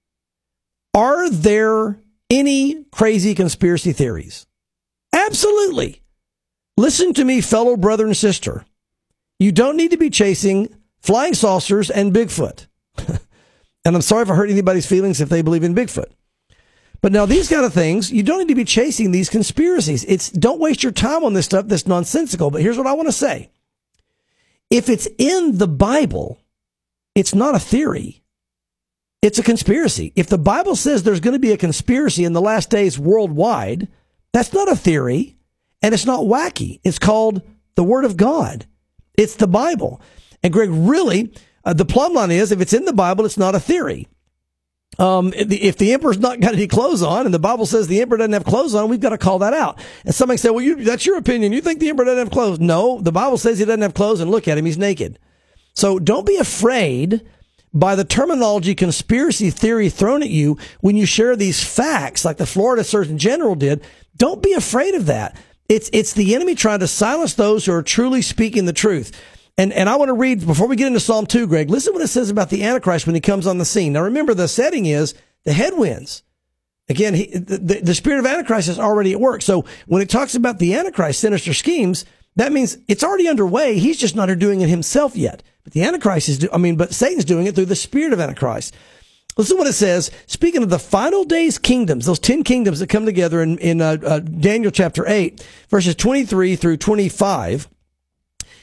[0.96, 1.98] Are there
[2.30, 4.46] any crazy conspiracy theories?
[5.12, 6.00] Absolutely.
[6.78, 8.64] Listen to me, fellow brother and sister.
[9.38, 12.66] You don't need to be chasing flying saucers and Bigfoot.
[12.96, 16.10] and I'm sorry if I hurt anybody's feelings if they believe in Bigfoot.
[17.02, 20.02] But now these kind of things, you don't need to be chasing these conspiracies.
[20.04, 22.50] It's don't waste your time on this stuff that's nonsensical.
[22.50, 23.50] But here's what I want to say.
[24.70, 26.40] If it's in the Bible,
[27.14, 28.22] it's not a theory.
[29.26, 30.12] It's a conspiracy.
[30.14, 33.88] If the Bible says there's going to be a conspiracy in the last days worldwide,
[34.32, 35.36] that's not a theory
[35.82, 36.78] and it's not wacky.
[36.84, 37.42] It's called
[37.74, 38.66] the Word of God.
[39.18, 40.00] It's the Bible.
[40.44, 41.34] And Greg, really,
[41.64, 44.06] uh, the plumb line is if it's in the Bible, it's not a theory.
[44.96, 48.18] Um, if the emperor's not got any clothes on and the Bible says the emperor
[48.18, 49.84] doesn't have clothes on, we've got to call that out.
[50.04, 51.52] And somebody say, well, you, that's your opinion.
[51.52, 52.60] You think the emperor doesn't have clothes?
[52.60, 54.66] No, the Bible says he doesn't have clothes and look at him.
[54.66, 55.18] He's naked.
[55.74, 57.22] So don't be afraid
[57.78, 62.46] by the terminology conspiracy theory thrown at you when you share these facts like the
[62.46, 63.84] Florida Surgeon General did.
[64.16, 65.36] Don't be afraid of that.
[65.68, 69.12] It's, it's the enemy trying to silence those who are truly speaking the truth.
[69.58, 72.02] And, and I want to read, before we get into Psalm 2, Greg, listen what
[72.02, 73.92] it says about the Antichrist when he comes on the scene.
[73.92, 76.22] Now remember, the setting is the headwinds.
[76.88, 79.42] Again, he, the, the spirit of Antichrist is already at work.
[79.42, 83.78] So when it talks about the Antichrist sinister schemes, that means it's already underway.
[83.78, 85.42] He's just not doing it himself yet.
[85.66, 88.20] But the Antichrist is, do, I mean, but Satan's doing it through the spirit of
[88.20, 88.76] Antichrist.
[89.36, 90.12] Listen to what it says.
[90.28, 93.96] Speaking of the final days kingdoms, those 10 kingdoms that come together in, in uh,
[94.06, 97.66] uh, Daniel chapter 8, verses 23 through 25,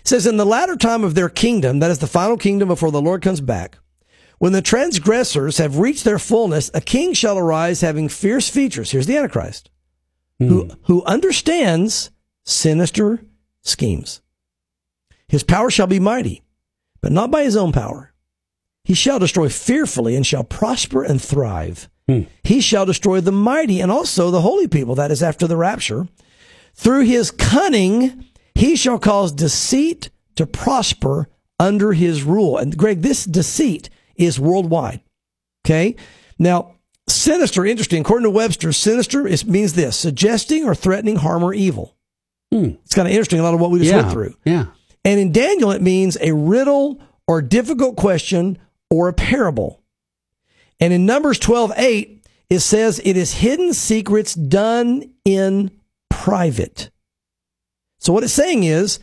[0.06, 3.02] says, In the latter time of their kingdom, that is the final kingdom before the
[3.02, 3.80] Lord comes back,
[4.40, 8.92] when the transgressors have reached their fullness, a king shall arise having fierce features.
[8.92, 9.70] Here's the Antichrist,
[10.40, 10.48] hmm.
[10.48, 12.12] who, who understands
[12.46, 13.20] sinister
[13.62, 14.22] schemes.
[15.28, 16.43] His power shall be mighty,
[17.04, 18.14] but not by his own power.
[18.86, 21.90] He shall destroy fearfully and shall prosper and thrive.
[22.08, 22.22] Hmm.
[22.44, 26.08] He shall destroy the mighty and also the holy people, that is after the rapture.
[26.74, 31.28] Through his cunning, he shall cause deceit to prosper
[31.60, 32.58] under his rule.
[32.58, 35.02] And Greg, this deceit is worldwide.
[35.66, 35.98] Okay.
[36.40, 36.76] Now,
[37.08, 38.02] sinister, interesting.
[38.02, 41.98] According to Webster, sinister is, means this suggesting or threatening harm or evil.
[42.52, 42.76] Hmm.
[42.86, 44.02] It's kind of interesting, a lot of what we just yeah.
[44.02, 44.36] went through.
[44.46, 44.66] Yeah.
[45.06, 48.58] And in Daniel, it means a riddle or difficult question
[48.90, 49.82] or a parable.
[50.80, 55.72] And in Numbers 12 8, it says it is hidden secrets done in
[56.10, 56.90] private.
[58.00, 59.00] So what it's saying is,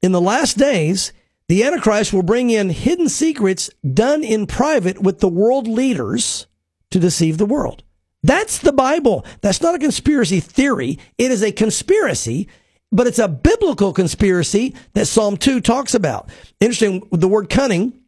[0.00, 1.12] in the last days,
[1.48, 6.46] the Antichrist will bring in hidden secrets done in private with the world leaders
[6.90, 7.82] to deceive the world.
[8.22, 9.26] That's the Bible.
[9.40, 10.98] That's not a conspiracy theory.
[11.18, 12.48] It is a conspiracy,
[12.92, 16.28] but it's a biblical conspiracy that Psalm 2 talks about.
[16.60, 17.98] Interesting, the word cunning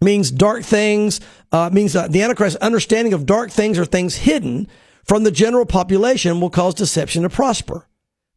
[0.00, 1.20] means dark things,
[1.52, 4.68] uh, means uh, the Antichrist's understanding of dark things or things hidden
[5.04, 7.86] from the general population will cause deception to prosper.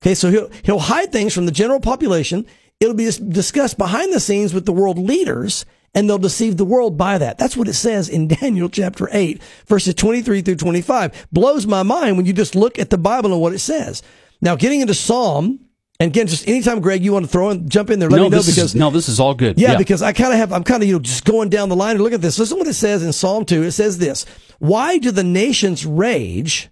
[0.02, 2.46] Okay, so he'll, he'll hide things from the general population.
[2.80, 6.98] It'll be discussed behind the scenes with the world leaders and they'll deceive the world
[6.98, 7.38] by that.
[7.38, 11.28] That's what it says in Daniel chapter 8, verses 23 through 25.
[11.32, 14.02] Blows my mind when you just look at the Bible and what it says.
[14.41, 15.60] Now, getting into Psalm
[16.02, 18.24] and again, just anytime, Greg, you want to throw in, jump in there, let no,
[18.24, 19.60] me know because is, no, this is all good.
[19.60, 19.78] Yeah, yeah.
[19.78, 21.92] because I kind of have, I'm kind of you know just going down the line
[21.92, 22.40] and look at this.
[22.40, 23.62] Listen what it says in Psalm two.
[23.62, 24.26] It says this:
[24.58, 26.70] Why do the nations rage,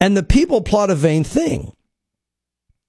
[0.00, 1.72] and the people plot a vain thing?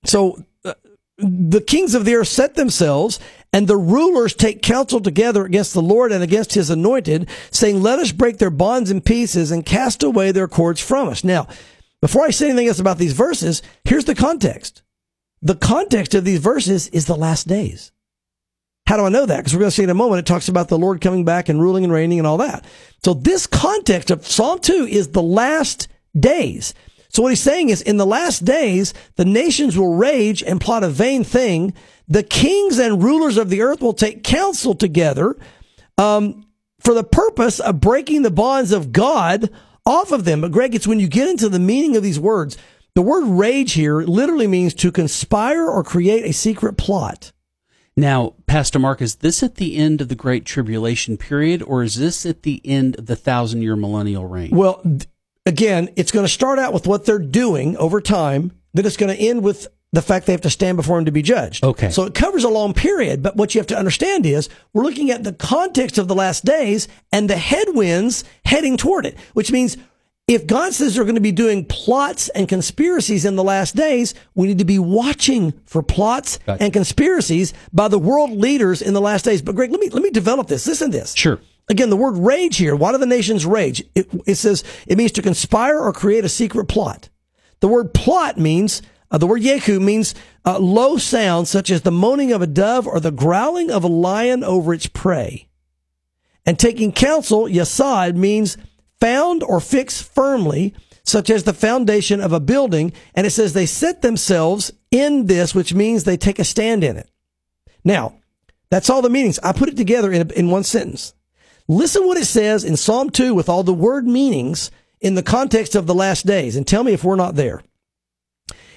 [0.06, 0.76] So uh,
[1.18, 3.20] the kings of the earth set themselves,
[3.52, 7.98] and the rulers take counsel together against the Lord and against His anointed, saying, "Let
[7.98, 11.48] us break their bonds in pieces and cast away their cords from us." Now,
[12.00, 14.84] before I say anything else about these verses, here's the context.
[15.42, 17.92] The context of these verses is the last days.
[18.86, 19.38] How do I know that?
[19.38, 21.48] Because we're going to see in a moment, it talks about the Lord coming back
[21.48, 22.66] and ruling and reigning and all that.
[23.04, 25.88] So this context of Psalm 2 is the last
[26.20, 26.74] days.
[27.10, 30.84] So what he's saying is in the last days, the nations will rage and plot
[30.84, 31.74] a vain thing.
[32.08, 35.36] The kings and rulers of the earth will take counsel together,
[35.98, 36.46] um,
[36.80, 39.50] for the purpose of breaking the bonds of God
[39.86, 40.42] off of them.
[40.42, 42.58] But Greg, it's when you get into the meaning of these words,
[42.96, 47.32] The word rage here literally means to conspire or create a secret plot.
[47.96, 51.96] Now, Pastor Mark, is this at the end of the Great Tribulation period, or is
[51.96, 54.52] this at the end of the thousand year millennial reign?
[54.52, 54.82] Well,
[55.46, 59.16] again, it's going to start out with what they're doing over time, then it's going
[59.16, 61.64] to end with the fact they have to stand before him to be judged.
[61.64, 61.90] Okay.
[61.90, 65.10] So it covers a long period, but what you have to understand is we're looking
[65.10, 69.78] at the context of the last days and the headwinds heading toward it, which means
[70.30, 74.14] if God says they're going to be doing plots and conspiracies in the last days,
[74.36, 76.64] we need to be watching for plots gotcha.
[76.64, 79.42] and conspiracies by the world leaders in the last days.
[79.42, 80.68] But Greg, let me let me develop this.
[80.68, 81.16] Listen to this.
[81.16, 81.40] Sure.
[81.68, 82.76] Again, the word rage here.
[82.76, 83.84] Why do the nations rage?
[83.96, 87.10] It, it says it means to conspire or create a secret plot.
[87.60, 90.14] The word plot means uh, the word yeku means
[90.46, 93.88] uh, low sounds such as the moaning of a dove or the growling of a
[93.88, 95.48] lion over its prey.
[96.46, 98.58] And taking counsel, yasad, means
[99.00, 100.74] found or fixed firmly,
[101.04, 102.94] such as the foundation of a building.
[103.16, 106.98] And it says they set themselves in this, which means they take a stand in
[106.98, 107.10] it.
[107.84, 108.16] Now,
[108.70, 109.40] that's all the meanings.
[109.40, 111.14] I put it together in, in one sentence.
[111.68, 114.72] Listen what it says in Psalm 2 with all the word meanings
[115.02, 117.62] in the context of the last days and tell me if we're not there.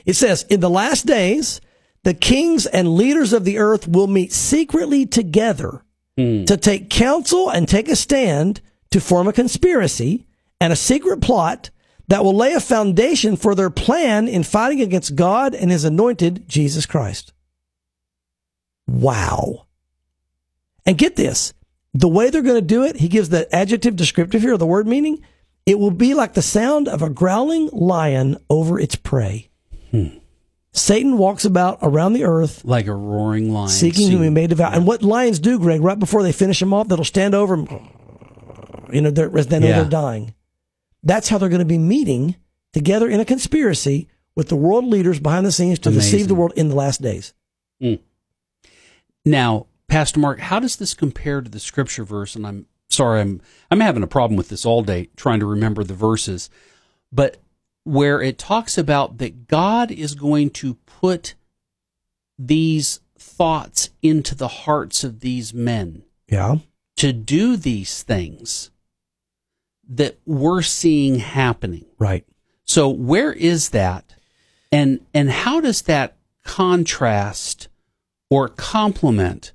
[0.05, 1.61] It says, in the last days,
[2.05, 5.83] the kings and leaders of the earth will meet secretly together
[6.18, 6.47] mm.
[6.47, 8.61] to take counsel and take a stand
[8.93, 10.26] to form a conspiracy
[10.61, 11.70] and a secret plot
[12.09, 16.49] that will lay a foundation for their plan in fighting against God and his anointed
[16.49, 17.32] Jesus Christ.
[18.86, 19.66] Wow.
[20.84, 21.55] And get this.
[21.95, 24.86] The way they're going to do it, he gives the adjective descriptive here, the word
[24.86, 25.24] meaning.
[25.64, 29.51] It will be like the sound of a growling lion over its prey.
[29.90, 30.18] Hmm.
[30.72, 34.70] Satan walks about around the earth like a roaring lion, seeking whom he may devour.
[34.70, 34.78] Yeah.
[34.78, 37.68] And what lions do, Greg, right before they finish him off, they'll stand over and,
[38.93, 39.80] you know, they're, they know yeah.
[39.80, 40.34] they're dying.
[41.03, 42.36] That's how they're going to be meeting
[42.72, 46.11] together in a conspiracy with the world leaders behind the scenes to Amazing.
[46.11, 47.34] deceive the world in the last days.
[47.82, 48.01] Mm.
[49.24, 52.34] Now, Pastor Mark, how does this compare to the scripture verse?
[52.34, 53.40] And I'm sorry, I'm
[53.70, 56.49] I'm having a problem with this all day trying to remember the verses,
[57.12, 57.38] but
[57.84, 61.34] where it talks about that God is going to put
[62.38, 66.03] these thoughts into the hearts of these men.
[66.28, 66.57] Yeah.
[66.97, 68.70] To do these things
[69.97, 71.86] that we're seeing happening.
[71.99, 72.24] Right.
[72.64, 74.14] So where is that?
[74.70, 77.68] And and how does that contrast
[78.30, 79.53] or complement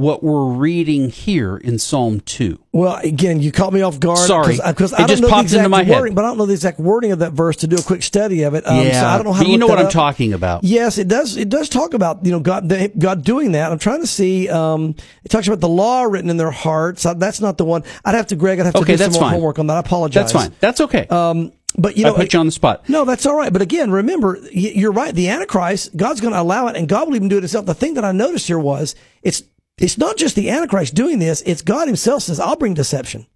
[0.00, 2.58] what we're reading here in Psalm 2.
[2.72, 4.18] Well, again, you caught me off guard.
[4.18, 4.56] Sorry.
[4.56, 6.14] Because I don't know the exact wording, head.
[6.14, 8.42] but I don't know the exact wording of that verse to do a quick study
[8.44, 8.66] of it.
[8.66, 9.92] Um, yeah, so I don't know how you know what I'm up.
[9.92, 10.64] talking about.
[10.64, 11.36] Yes, it does.
[11.36, 13.70] It does talk about, you know, God, God doing that.
[13.70, 17.02] I'm trying to see, um, it talks about the law written in their hearts.
[17.02, 17.84] That's not the one.
[18.04, 19.32] I'd have to, Greg, I'd have to okay, do some more fine.
[19.34, 19.76] homework on that.
[19.76, 20.32] I apologize.
[20.32, 20.54] That's fine.
[20.60, 21.06] That's okay.
[21.08, 22.88] Um, but you know, I put you on the spot.
[22.88, 23.52] No, that's all right.
[23.52, 25.14] But again, remember, you're right.
[25.14, 27.66] The Antichrist, God's going to allow it, and God will even do it himself.
[27.66, 29.42] The thing that I noticed here was it's
[29.80, 33.26] it's not just the Antichrist doing this, it's God himself says, I'll bring deception.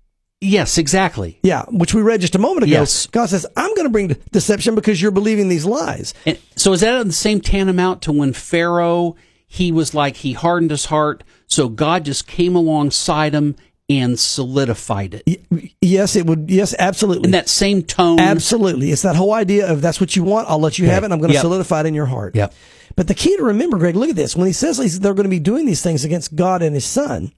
[0.41, 1.39] Yes, exactly.
[1.43, 2.73] Yeah, which we read just a moment ago.
[2.73, 3.07] Yes.
[3.07, 6.13] God says, I'm going to bring deception because you're believing these lies.
[6.27, 9.17] And so is that the same tantamount to when Pharaoh,
[9.47, 13.57] he was like, he hardened his heart, so God just came alongside him
[13.89, 15.73] and solidified it.
[15.81, 16.51] Yes, it would.
[16.51, 17.27] Yes, absolutely.
[17.27, 18.19] In that same tone.
[18.19, 18.91] Absolutely.
[18.91, 20.49] It's that whole idea of that's what you want.
[20.49, 21.13] I'll let you have it.
[21.13, 21.43] I'm going to yep.
[21.43, 22.35] solidify it in your heart.
[22.35, 22.55] Yep.
[22.97, 24.37] But the key to remember, Greg, look at this.
[24.37, 27.33] When he says they're going to be doing these things against God and his son,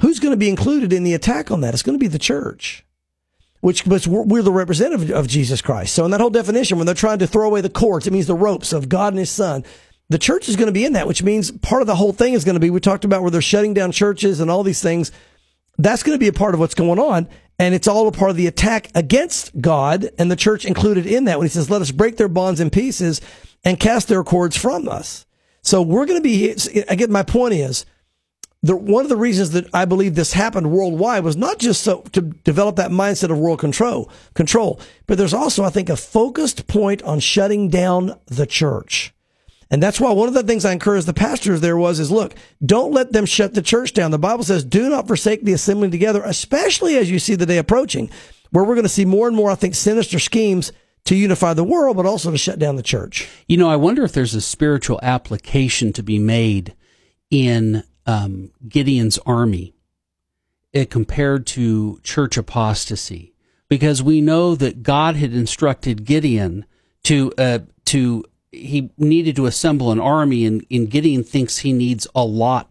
[0.00, 1.74] who's going to be included in the attack on that?
[1.74, 2.84] It's going to be the church,
[3.60, 5.94] which but we're the representative of Jesus Christ.
[5.94, 8.26] So in that whole definition, when they're trying to throw away the cords, it means
[8.26, 9.64] the ropes of God and his son.
[10.08, 12.34] The church is going to be in that, which means part of the whole thing
[12.34, 14.82] is going to be, we talked about where they're shutting down churches and all these
[14.82, 15.10] things.
[15.78, 17.28] That's going to be a part of what's going on.
[17.58, 21.24] And it's all a part of the attack against God and the church included in
[21.24, 23.20] that when he says, let us break their bonds in pieces
[23.64, 25.26] and cast their cords from us.
[25.62, 26.50] So we're going to be,
[26.88, 27.86] again, my point is,
[28.64, 32.02] the, one of the reasons that I believe this happened worldwide was not just so
[32.12, 36.68] to develop that mindset of world control, control, but there's also, I think, a focused
[36.68, 39.12] point on shutting down the church.
[39.68, 42.34] And that's why one of the things I encouraged the pastors there was is look,
[42.64, 44.10] don't let them shut the church down.
[44.10, 47.58] The Bible says, do not forsake the assembling together, especially as you see the day
[47.58, 48.10] approaching,
[48.50, 50.72] where we're going to see more and more, I think, sinister schemes
[51.04, 53.28] to unify the world, but also to shut down the church.
[53.48, 56.74] You know, I wonder if there's a spiritual application to be made
[57.30, 59.74] in um, Gideon's army
[60.74, 63.32] uh, compared to church apostasy,
[63.68, 66.66] because we know that God had instructed Gideon
[67.04, 72.06] to uh, to he needed to assemble an army, and, and Gideon thinks he needs
[72.14, 72.70] a lot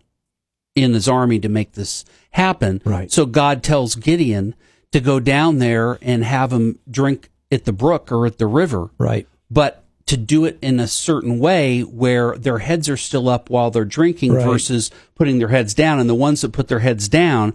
[0.75, 2.81] in his army to make this happen.
[2.85, 3.11] Right.
[3.11, 4.53] So God tells Gideon
[4.91, 8.89] to go down there and have him drink at the brook or at the river.
[8.97, 9.27] Right.
[9.49, 13.71] But to do it in a certain way where their heads are still up while
[13.71, 14.45] they're drinking right.
[14.45, 15.99] versus putting their heads down.
[15.99, 17.53] And the ones that put their heads down,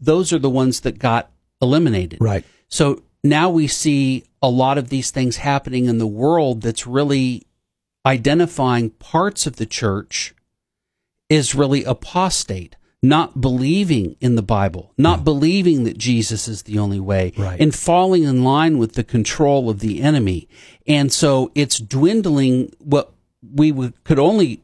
[0.00, 1.30] those are the ones that got
[1.60, 2.18] eliminated.
[2.20, 2.44] Right.
[2.68, 7.46] So now we see a lot of these things happening in the world that's really
[8.04, 10.34] identifying parts of the church
[11.28, 15.24] is really apostate not believing in the Bible, not yeah.
[15.24, 17.60] believing that Jesus is the only way, right.
[17.60, 20.48] and falling in line with the control of the enemy.
[20.86, 23.12] And so it's dwindling what
[23.54, 24.62] we would, could only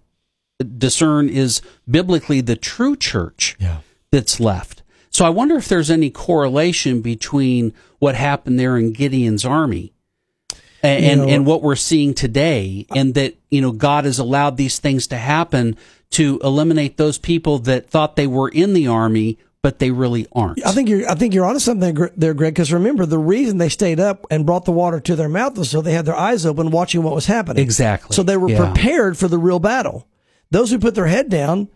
[0.78, 3.78] discern is biblically the true church yeah.
[4.11, 4.82] that's left.
[5.11, 9.93] So I wonder if there's any correlation between what happened there in Gideon's army
[10.82, 14.18] and, you know, and, and what we're seeing today, and that, you know, God has
[14.18, 15.76] allowed these things to happen
[16.12, 20.64] to eliminate those people that thought they were in the army but they really aren't.
[20.64, 21.08] I think you're.
[21.08, 22.54] I think you're onto something there, Greg.
[22.54, 25.70] Because remember, the reason they stayed up and brought the water to their mouth was
[25.70, 27.62] so they had their eyes open, watching what was happening.
[27.62, 28.14] Exactly.
[28.14, 28.72] So they were yeah.
[28.72, 30.06] prepared for the real battle.
[30.50, 31.68] Those who put their head down,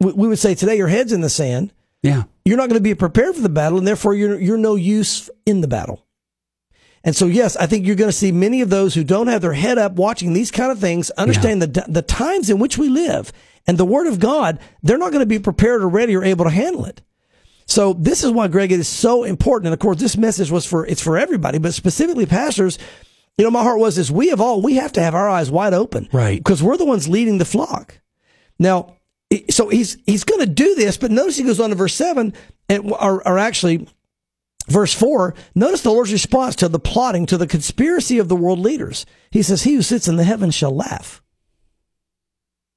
[0.00, 1.72] we, we would say today, your head's in the sand.
[2.02, 2.24] Yeah.
[2.44, 5.28] You're not going to be prepared for the battle, and therefore you're you're no use
[5.44, 6.06] in the battle.
[7.02, 9.42] And so, yes, I think you're going to see many of those who don't have
[9.42, 11.66] their head up watching these kind of things understand yeah.
[11.66, 13.32] the the times in which we live
[13.66, 16.44] and the word of God, they're not going to be prepared or ready or able
[16.44, 17.02] to handle it.
[17.66, 19.68] So this is why, Greg, it is so important.
[19.68, 22.78] And of course, this message was for, it's for everybody, but specifically pastors.
[23.38, 25.50] You know, my heart was this, we have all, we have to have our eyes
[25.50, 26.08] wide open.
[26.12, 26.38] Right.
[26.38, 28.00] Because we're the ones leading the flock.
[28.58, 28.96] Now,
[29.50, 32.34] so he's, he's going to do this, but notice he goes on to verse seven
[32.68, 33.88] and, or, or actually
[34.68, 35.34] verse four.
[35.54, 39.06] Notice the Lord's response to the plotting, to the conspiracy of the world leaders.
[39.30, 41.22] He says, he who sits in the heavens shall laugh.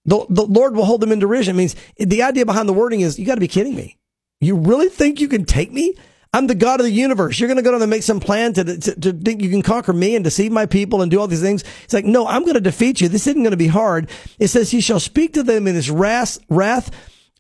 [0.08, 1.56] The, the Lord will hold them in derision.
[1.56, 3.98] It means the idea behind the wording is you got to be kidding me.
[4.40, 5.94] You really think you can take me?
[6.34, 7.40] I'm the God of the universe.
[7.40, 9.62] You're going to go down and make some plan to, to, to, think you can
[9.62, 11.64] conquer me and deceive my people and do all these things.
[11.84, 13.08] It's like, no, I'm going to defeat you.
[13.08, 14.10] This isn't going to be hard.
[14.38, 16.92] It says he shall speak to them in his wrath, wrath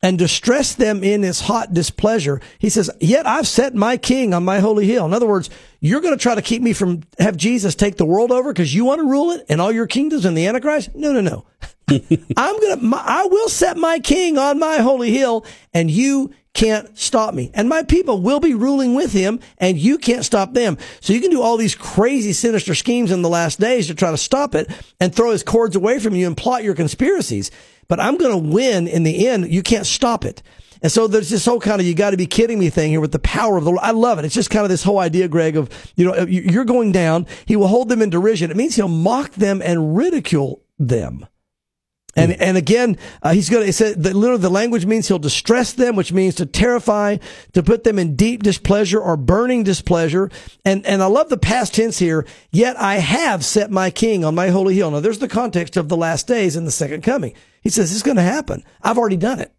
[0.01, 2.39] and distress them in his hot displeasure.
[2.59, 5.05] He says, yet I've set my king on my holy hill.
[5.05, 5.49] In other words,
[5.79, 8.73] you're going to try to keep me from have Jesus take the world over because
[8.73, 10.95] you want to rule it and all your kingdoms and the Antichrist?
[10.95, 11.45] No, no, no.
[12.37, 16.97] I'm going to, I will set my king on my holy hill and you can't
[16.97, 17.51] stop me.
[17.53, 20.77] And my people will be ruling with him and you can't stop them.
[21.01, 24.09] So you can do all these crazy sinister schemes in the last days to try
[24.09, 24.69] to stop it
[24.99, 27.51] and throw his cords away from you and plot your conspiracies.
[27.87, 29.53] But I'm going to win in the end.
[29.53, 30.41] You can't stop it.
[30.81, 33.01] And so there's this whole kind of you got to be kidding me thing here
[33.01, 33.83] with the power of the Lord.
[33.83, 34.25] I love it.
[34.25, 37.25] It's just kind of this whole idea, Greg, of you know you're going down.
[37.45, 38.51] He will hold them in derision.
[38.51, 41.25] It means he'll mock them and ridicule them.
[42.17, 45.73] And and again, uh, he's going to say that literally the language means he'll distress
[45.73, 47.17] them, which means to terrify,
[47.53, 50.31] to put them in deep displeasure or burning displeasure.
[50.65, 52.25] And and I love the past tense here.
[52.51, 54.89] Yet I have set my king on my holy hill.
[54.89, 57.35] Now there's the context of the last days and the second coming.
[57.61, 58.63] He says it's going to happen.
[58.81, 59.53] I've already done it.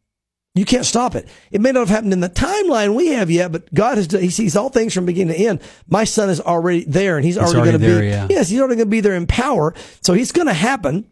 [0.58, 1.28] You can't stop it.
[1.52, 4.30] It may not have happened in the timeline we have yet, but God has, he
[4.30, 5.60] sees all things from beginning to end.
[5.86, 8.26] My son is already there and he's already, already going to be, yeah.
[8.28, 9.72] yes, he's already going to be there in power.
[10.00, 11.08] So he's going to happen.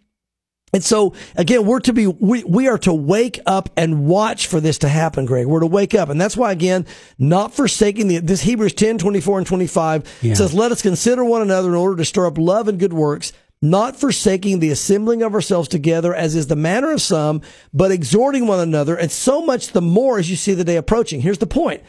[0.72, 4.58] And so again, we're to be, we, we are to wake up and watch for
[4.58, 5.46] this to happen, Greg.
[5.46, 6.08] We're to wake up.
[6.08, 6.84] And that's why again,
[7.16, 10.34] not forsaking the, this Hebrews 10, 24 and 25 yeah.
[10.34, 13.32] says, let us consider one another in order to stir up love and good works,
[13.62, 17.40] not forsaking the assembling of ourselves together as is the manner of some,
[17.72, 18.96] but exhorting one another.
[18.96, 21.20] And so much the more as you see the day approaching.
[21.20, 21.82] Here's the point.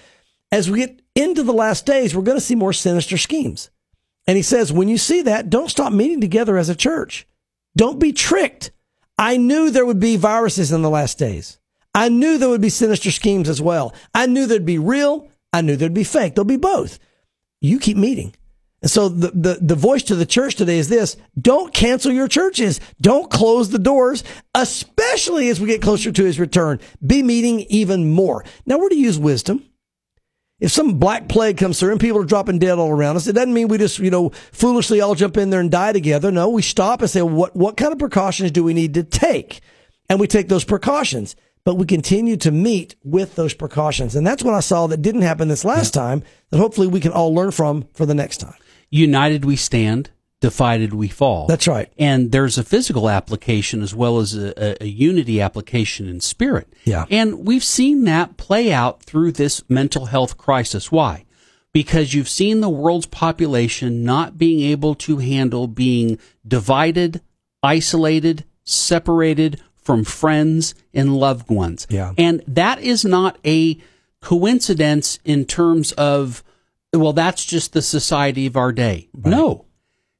[0.51, 3.69] As we get into the last days, we're going to see more sinister schemes.
[4.27, 7.27] And he says, when you see that, don't stop meeting together as a church.
[7.75, 8.71] Don't be tricked.
[9.17, 11.59] I knew there would be viruses in the last days.
[11.93, 13.93] I knew there would be sinister schemes as well.
[14.13, 15.29] I knew there'd be real.
[15.51, 16.35] I knew there'd be fake.
[16.35, 16.99] There'll be both.
[17.59, 18.35] You keep meeting.
[18.81, 21.17] And so the, the, the voice to the church today is this.
[21.39, 22.79] Don't cancel your churches.
[23.01, 24.23] Don't close the doors,
[24.53, 26.79] especially as we get closer to his return.
[27.05, 28.45] Be meeting even more.
[28.65, 29.63] Now we're to use wisdom.
[30.59, 33.33] If some black plague comes through and people are dropping dead all around us, it
[33.33, 36.31] doesn't mean we just, you know, foolishly all jump in there and die together.
[36.31, 39.61] No, we stop and say, what, what kind of precautions do we need to take?
[40.09, 44.15] And we take those precautions, but we continue to meet with those precautions.
[44.15, 47.11] And that's what I saw that didn't happen this last time that hopefully we can
[47.11, 48.55] all learn from for the next time.
[48.89, 51.47] United we stand divided we fall.
[51.47, 51.91] That's right.
[51.97, 56.71] And there's a physical application as well as a, a, unity application in spirit.
[56.85, 57.05] Yeah.
[57.09, 60.91] And we've seen that play out through this mental health crisis.
[60.91, 61.25] Why?
[61.73, 67.21] Because you've seen the world's population not being able to handle being divided,
[67.63, 71.87] isolated, separated from friends and loved ones.
[71.89, 72.13] Yeah.
[72.17, 73.79] And that is not a
[74.21, 76.43] coincidence in terms of,
[76.97, 79.09] well, that's just the society of our day.
[79.13, 79.31] Right.
[79.31, 79.65] No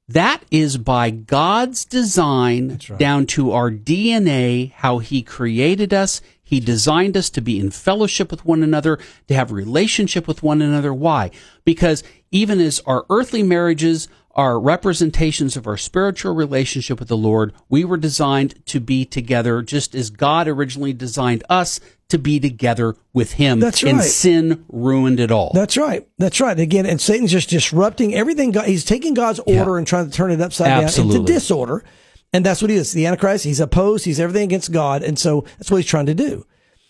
[0.08, 3.00] That is by God's design right.
[3.00, 6.22] down to our DNA, how He created us.
[6.42, 10.62] He designed us to be in fellowship with one another, to have relationship with one
[10.62, 10.94] another.
[10.94, 11.32] Why?
[11.66, 14.08] Because even as our earthly marriages
[14.38, 19.64] are representations of our spiritual relationship with the Lord, we were designed to be together
[19.64, 21.80] just as God originally designed us
[22.10, 23.60] to be together with Him.
[23.60, 24.08] That's And right.
[24.08, 25.52] sin ruined it all.
[25.54, 26.08] That's right.
[26.20, 26.58] That's right.
[26.58, 28.52] Again, and Satan's just disrupting everything.
[28.52, 29.60] God, he's taking God's Yeah.
[29.60, 31.18] order and trying to turn it upside down Absolutely.
[31.22, 31.84] into disorder.
[32.32, 32.94] And that's what he is.
[32.94, 34.06] The Antichrist, he's opposed.
[34.06, 35.02] He's everything against God.
[35.02, 36.46] And so that's what he's trying to do.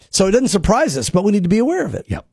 [0.09, 2.05] So it doesn't surprise us, but we need to be aware of it.
[2.09, 2.25] Yep.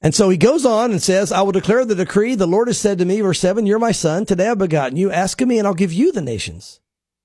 [0.00, 2.34] And so he goes on and says, I will declare the decree.
[2.34, 4.24] The Lord has said to me, verse seven, you're my son.
[4.24, 5.10] Today I've begotten you.
[5.10, 6.80] Ask of me and I'll give you the nations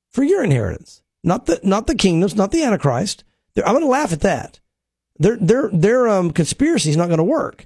[0.10, 1.02] for your inheritance.
[1.24, 3.24] Not the, not the kingdoms, not the Antichrist.
[3.54, 4.60] They're- I'm going to laugh at that.
[5.20, 7.66] Their, their, their, um, conspiracy is not going to work.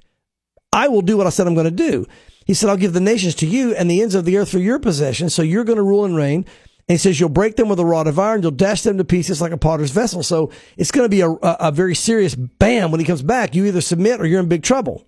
[0.72, 2.06] I will do what I said I'm going to do.
[2.44, 4.58] He said, I'll give the nations to you and the ends of the earth for
[4.58, 5.30] your possession.
[5.30, 6.44] So you're going to rule and reign.
[6.88, 8.40] And he says, you'll break them with a rod of iron.
[8.40, 10.22] You'll dash them to pieces like a potter's vessel.
[10.22, 13.54] So it's going to be a, a, a very serious bam when he comes back.
[13.54, 15.06] You either submit or you're in big trouble.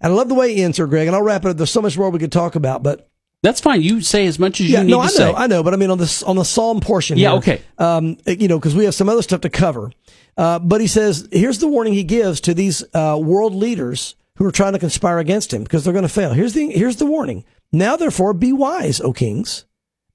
[0.00, 1.06] And I love the way he ends here, Greg.
[1.06, 1.56] And I'll wrap it up.
[1.56, 3.08] There's so much more we could talk about, but
[3.44, 3.82] That's fine.
[3.82, 5.24] You say as much as yeah, you need no, to I say.
[5.30, 7.18] know, I know, but I mean on this on the psalm portion.
[7.18, 7.62] Yeah, here, okay.
[7.76, 9.92] Um, you know, because we have some other stuff to cover.
[10.36, 14.46] Uh, but he says, here's the warning he gives to these uh, world leaders who
[14.46, 16.32] are trying to conspire against him because they're going to fail.
[16.32, 17.44] Here's the here's the warning.
[17.70, 19.66] Now, therefore, be wise, O kings.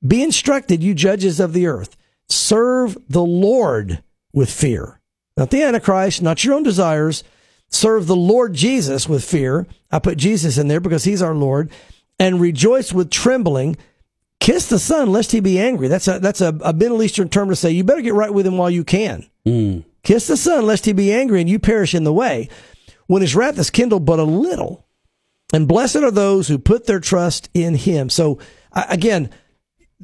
[0.05, 1.95] Be instructed, you judges of the earth.
[2.29, 4.99] Serve the Lord with fear,
[5.35, 7.23] not the Antichrist, not your own desires.
[7.69, 9.67] Serve the Lord Jesus with fear.
[9.91, 11.71] I put Jesus in there because he's our Lord.
[12.19, 13.77] And rejoice with trembling.
[14.39, 15.87] Kiss the Son, lest he be angry.
[15.87, 18.47] That's a that's a, a Middle Eastern term to say you better get right with
[18.47, 19.27] him while you can.
[19.45, 19.85] Mm.
[20.03, 22.49] Kiss the Son, lest he be angry and you perish in the way,
[23.07, 24.85] when his wrath is kindled but a little.
[25.51, 28.09] And blessed are those who put their trust in him.
[28.09, 28.39] So
[28.71, 29.29] again,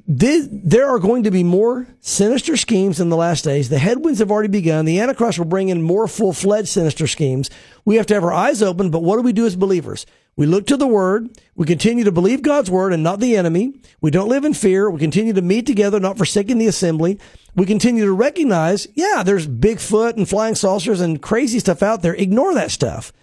[0.08, 3.70] thi- there are going to be more sinister schemes in the last days.
[3.70, 4.86] The headwinds have already begun.
[4.86, 7.50] The Antichrist will bring in more full fledged sinister schemes.
[7.84, 10.06] We have to have our eyes open, but what do we do as believers?
[10.38, 11.30] We look to the word.
[11.56, 13.80] We continue to believe God's word and not the enemy.
[14.02, 14.90] We don't live in fear.
[14.90, 17.20] We continue to meet together, not forsaking the assembly.
[17.56, 22.14] We continue to recognize, yeah, there's Bigfoot and flying saucers and crazy stuff out there.
[22.14, 23.14] Ignore that stuff.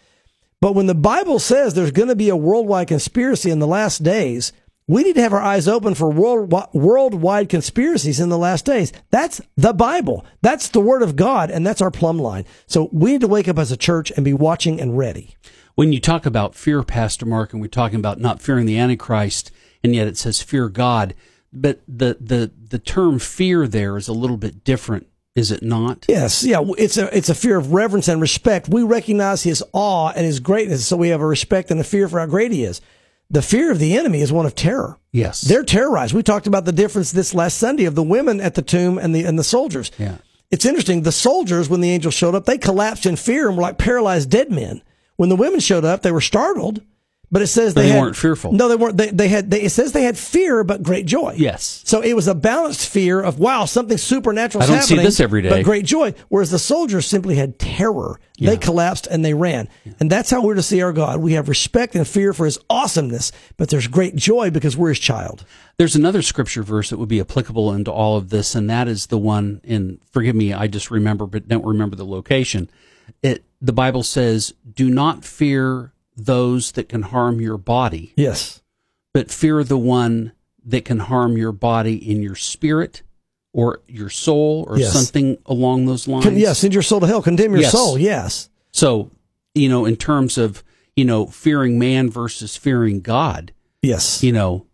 [0.63, 4.03] But when the Bible says there's going to be a worldwide conspiracy in the last
[4.03, 4.53] days,
[4.93, 8.93] we need to have our eyes open for world, worldwide conspiracies in the last days.
[9.11, 10.27] That's the Bible.
[10.43, 12.45] That's the Word of God, and that's our plumb line.
[12.67, 15.37] So we need to wake up as a church and be watching and ready.
[15.75, 19.51] When you talk about fear, Pastor Mark, and we're talking about not fearing the Antichrist,
[19.83, 21.15] and yet it says fear God,
[21.53, 26.05] but the the the term fear there is a little bit different, is it not?
[26.09, 28.69] Yes, yeah, it's a it's a fear of reverence and respect.
[28.69, 32.09] We recognize His awe and His greatness, so we have a respect and a fear
[32.09, 32.83] for how great He is.
[33.33, 34.99] The fear of the enemy is one of terror.
[35.11, 35.41] Yes.
[35.41, 36.13] They're terrorized.
[36.13, 39.15] We talked about the difference this last Sunday of the women at the tomb and
[39.15, 39.91] the and the soldiers.
[39.99, 40.19] Yeah.
[40.51, 41.01] It's interesting.
[41.01, 44.29] The soldiers, when the angel showed up, they collapsed in fear and were like paralyzed
[44.29, 44.83] dead men.
[45.17, 46.83] When the women showed up, they were startled.
[47.33, 48.53] But it says they, they had- weren't fearful.
[48.53, 48.99] No, they weren't.
[48.99, 49.51] They, they had.
[49.51, 51.35] They, it says they had fear, but great joy.
[51.39, 51.83] Yes.
[51.87, 54.63] So it was a balanced fear of wow, something supernatural.
[54.63, 55.49] I don't see happening, this every day.
[55.49, 56.13] but great joy.
[56.29, 58.21] Whereas the soldiers simply had terror.
[58.39, 59.69] They collapsed and they ran.
[60.01, 61.21] And that's how we're to see our God.
[61.21, 64.99] We have respect and fear for His awesomeness, but there's great joy because we're His
[64.99, 65.45] child.
[65.79, 69.07] There's another scripture verse that would be applicable into all of this, and that is
[69.07, 72.69] the one in forgive me, I just remember but don't remember the location.
[73.23, 78.63] It the Bible says, Do not fear those that can harm your body, Yes.
[79.15, 80.33] but fear the one
[80.65, 83.03] that can harm your body in your spirit
[83.53, 84.93] or your soul or Yes.
[84.93, 86.25] something along those lines.
[86.25, 87.23] Con- yeah, send your soul to hell.
[87.23, 87.73] Condemn your Yes.
[87.73, 87.99] soul.
[87.99, 88.49] Yes.
[88.73, 89.11] So,
[89.55, 90.63] you know, in terms of,
[90.97, 93.53] you know, fearing man versus fearing God,
[93.83, 94.23] Yes.
[94.23, 94.67] you know,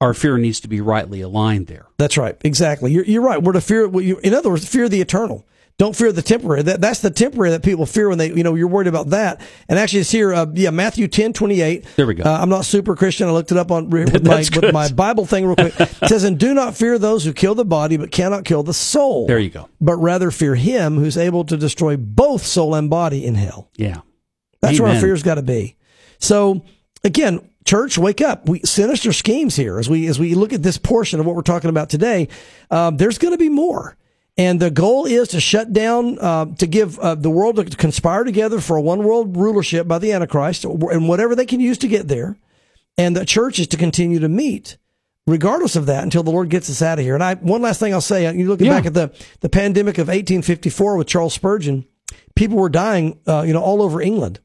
[0.00, 1.86] our fear needs to be rightly aligned there.
[1.98, 2.36] That's right.
[2.44, 2.92] Exactly.
[2.92, 3.42] You're, you're right.
[3.42, 3.84] We're to fear.
[4.20, 5.44] In other words, fear the eternal.
[5.76, 6.62] Don't fear the temporary.
[6.62, 9.40] That, that's the temporary that people fear when they, you know, you're worried about that.
[9.68, 10.32] And actually, it's here.
[10.32, 11.84] Uh, yeah, Matthew 10, 28.
[11.96, 12.22] There we go.
[12.24, 13.26] Uh, I'm not super Christian.
[13.26, 15.74] I looked it up on with my, with my Bible thing real quick.
[15.80, 18.74] It says, "And do not fear those who kill the body, but cannot kill the
[18.74, 19.26] soul.
[19.26, 19.68] There you go.
[19.80, 24.02] But rather fear Him who's able to destroy both soul and body in hell." Yeah.
[24.60, 25.02] That's where our Amen.
[25.02, 25.76] fear's got to be.
[26.18, 26.64] So
[27.02, 28.48] again, church, wake up.
[28.48, 31.42] We sinister schemes here as we as we look at this portion of what we're
[31.42, 32.28] talking about today.
[32.70, 33.96] Um, there's going to be more,
[34.36, 38.24] and the goal is to shut down, uh, to give uh, the world to conspire
[38.24, 41.88] together for a one world rulership by the Antichrist and whatever they can use to
[41.88, 42.36] get there,
[42.98, 44.76] and the church is to continue to meet.
[45.26, 47.14] Regardless of that, until the Lord gets us out of here.
[47.14, 48.68] And I, one last thing I'll say, you look Yeah.
[48.74, 49.10] back at the,
[49.40, 51.86] the pandemic of 1854 with Charles Spurgeon,
[52.34, 54.38] people were dying, uh, you know, all over England.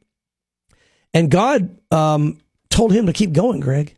[1.12, 2.38] And God um,
[2.70, 3.90] told him to keep going, Greg.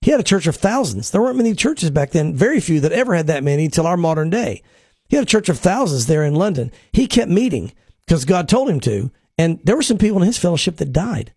[0.00, 1.10] He He had a church of thousands.
[1.10, 3.98] There weren't many churches back then, very few that ever had that many until our
[3.98, 4.62] modern day.
[5.10, 6.70] He had a church of thousands there in London.
[6.92, 7.72] He kept meeting
[8.06, 9.10] because God told him to.
[9.36, 11.34] And there were some people in his fellowship that died.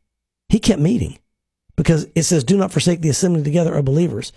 [0.47, 1.17] He kept meeting
[1.76, 4.32] because it says, do not forsake the assembling together of believers.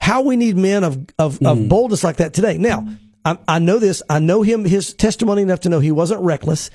[0.00, 1.50] How we need men of, of, mm.
[1.50, 2.58] of boldness like that today.
[2.58, 2.88] Now,
[3.24, 4.02] I, I know this.
[4.10, 6.70] I know him, his testimony enough to know he wasn't reckless.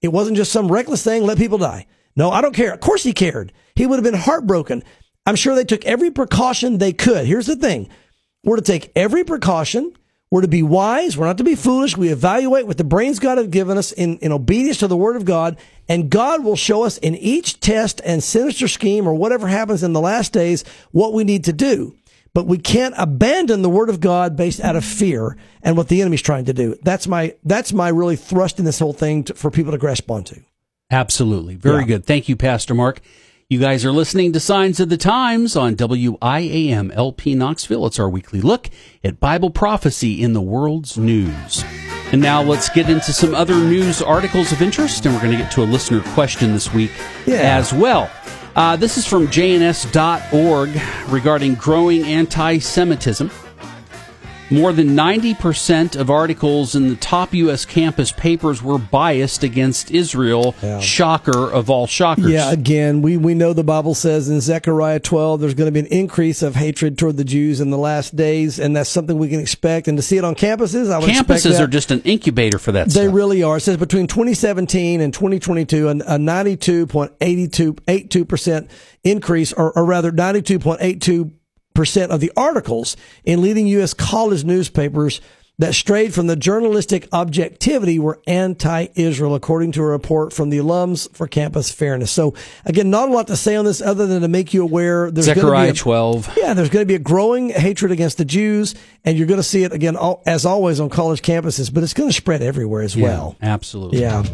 [0.00, 1.86] It wasn't just some reckless thing, let people die.
[2.16, 2.72] No, I don't care.
[2.72, 3.52] Of course he cared.
[3.76, 4.82] He would have been heartbroken.
[5.26, 7.26] I'm sure they took every precaution they could.
[7.26, 7.88] Here's the thing.
[8.44, 9.92] We're to take every precaution.
[10.32, 11.18] We're to be wise.
[11.18, 11.94] We're not to be foolish.
[11.94, 15.14] We evaluate what the brains God has given us in, in obedience to the word
[15.14, 15.58] of God.
[15.90, 19.92] And God will show us in each test and sinister scheme or whatever happens in
[19.92, 21.94] the last days what we need to do.
[22.32, 26.00] But we can't abandon the word of God based out of fear and what the
[26.00, 26.78] enemy's trying to do.
[26.82, 30.10] That's my, that's my really thrust in this whole thing to, for people to grasp
[30.10, 30.40] onto.
[30.90, 31.56] Absolutely.
[31.56, 31.88] Very yeah.
[31.88, 32.06] good.
[32.06, 33.02] Thank you, Pastor Mark.
[33.52, 37.84] You guys are listening to Signs of the Times on WIAM LP Knoxville.
[37.84, 38.70] It's our weekly look
[39.04, 41.62] at Bible prophecy in the world's news.
[42.12, 45.42] And now let's get into some other news articles of interest, and we're going to
[45.42, 46.92] get to a listener question this week
[47.26, 47.58] yeah.
[47.58, 48.10] as well.
[48.56, 50.70] Uh, this is from jns.org
[51.12, 53.30] regarding growing anti Semitism.
[54.52, 57.64] More than 90% of articles in the top U.S.
[57.64, 60.54] campus papers were biased against Israel.
[60.62, 60.80] Yeah.
[60.80, 62.30] Shocker of all shockers.
[62.30, 65.80] Yeah, again, we, we know the Bible says in Zechariah 12 there's going to be
[65.80, 69.28] an increase of hatred toward the Jews in the last days, and that's something we
[69.28, 69.88] can expect.
[69.88, 72.88] And to see it on campuses, I would Campuses are just an incubator for that
[72.88, 73.14] They stuff.
[73.14, 73.56] really are.
[73.56, 78.68] It says between 2017 and 2022, a, a 92.82%
[79.04, 81.32] increase, or, or rather 92.82
[81.74, 83.94] percent of the articles in leading U.S.
[83.94, 85.20] college newspapers
[85.58, 91.14] that strayed from the journalistic objectivity were anti-Israel, according to a report from the alums
[91.14, 92.10] for Campus Fairness.
[92.10, 95.10] So again, not a lot to say on this other than to make you aware.
[95.10, 96.36] There's Zechariah a, 12.
[96.36, 99.44] Yeah, there's going to be a growing hatred against the Jews, and you're going to
[99.44, 99.96] see it again,
[100.26, 103.36] as always, on college campuses, but it's going to spread everywhere as yeah, well.
[103.42, 104.00] Absolutely.
[104.00, 104.24] Yeah.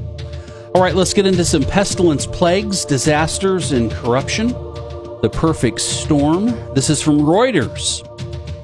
[0.75, 4.55] All right, let's get into some pestilence, plagues, disasters, and corruption.
[5.21, 6.47] The Perfect Storm.
[6.75, 8.05] This is from Reuters.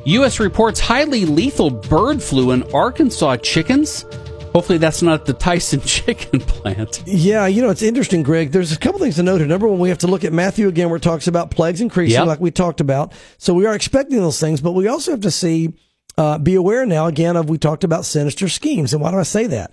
[0.07, 0.39] U.S.
[0.39, 4.05] reports highly lethal bird flu in Arkansas chickens.
[4.53, 7.03] Hopefully, that's not the Tyson chicken plant.
[7.07, 8.53] Yeah, you know, it's interesting, Greg.
[8.53, 9.49] There's a couple things to note here.
[9.49, 12.21] Number one, we have to look at Matthew again, where it talks about plagues increasing,
[12.21, 12.27] yep.
[12.29, 13.13] like we talked about.
[13.37, 15.73] So we are expecting those things, but we also have to see,
[16.17, 18.93] uh, be aware now again of, we talked about sinister schemes.
[18.93, 19.73] And why do I say that?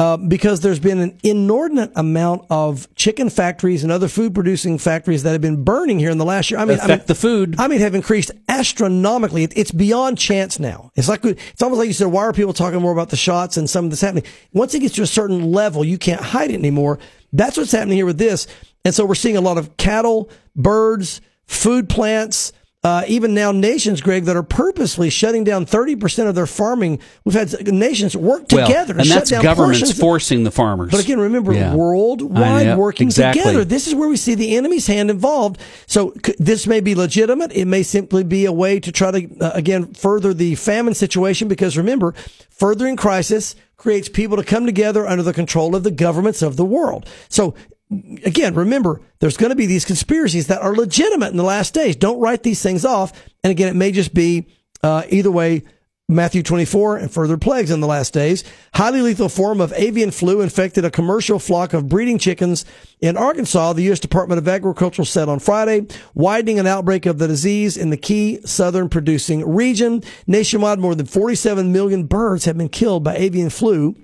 [0.00, 5.24] Uh, because there's been an inordinate amount of chicken factories and other food producing factories
[5.24, 6.58] that have been burning here in the last year.
[6.58, 7.56] I mean, affect I mean, the food.
[7.58, 9.42] I mean, have increased astronomically.
[9.42, 10.90] It, it's beyond chance now.
[10.96, 12.06] It's like it's almost like you said.
[12.06, 14.24] Why are people talking more about the shots and some of this happening?
[14.54, 16.98] Once it gets to a certain level, you can't hide it anymore.
[17.34, 18.46] That's what's happening here with this.
[18.86, 24.00] And so we're seeing a lot of cattle, birds, food plants uh, even now nations,
[24.00, 26.98] Greg, that are purposely shutting down 30% of their farming.
[27.24, 30.90] We've had nations work together well, and that's governments forcing the farmers.
[30.90, 31.74] But again, remember, yeah.
[31.74, 33.42] worldwide working exactly.
[33.42, 33.66] together.
[33.66, 35.60] This is where we see the enemy's hand involved.
[35.86, 37.52] So this may be legitimate.
[37.52, 41.48] It may simply be a way to try to, uh, again, further the famine situation
[41.48, 42.14] because remember,
[42.48, 46.64] furthering crisis creates people to come together under the control of the governments of the
[46.64, 47.06] world.
[47.28, 47.54] So
[47.90, 51.96] again, remember, there's going to be these conspiracies that are legitimate in the last days.
[51.96, 53.12] Don't write these things off.
[53.42, 54.46] And again, it may just be
[54.82, 55.62] uh, either way.
[56.08, 58.42] Matthew 24 and further plagues in the last days.
[58.74, 62.64] Highly lethal form of avian flu infected a commercial flock of breeding chickens
[62.98, 64.00] in Arkansas, the U.S.
[64.00, 68.40] Department of Agriculture said on Friday, widening an outbreak of the disease in the key
[68.44, 70.02] southern producing region.
[70.26, 73.94] Nationwide, more than 47 million birds have been killed by avian flu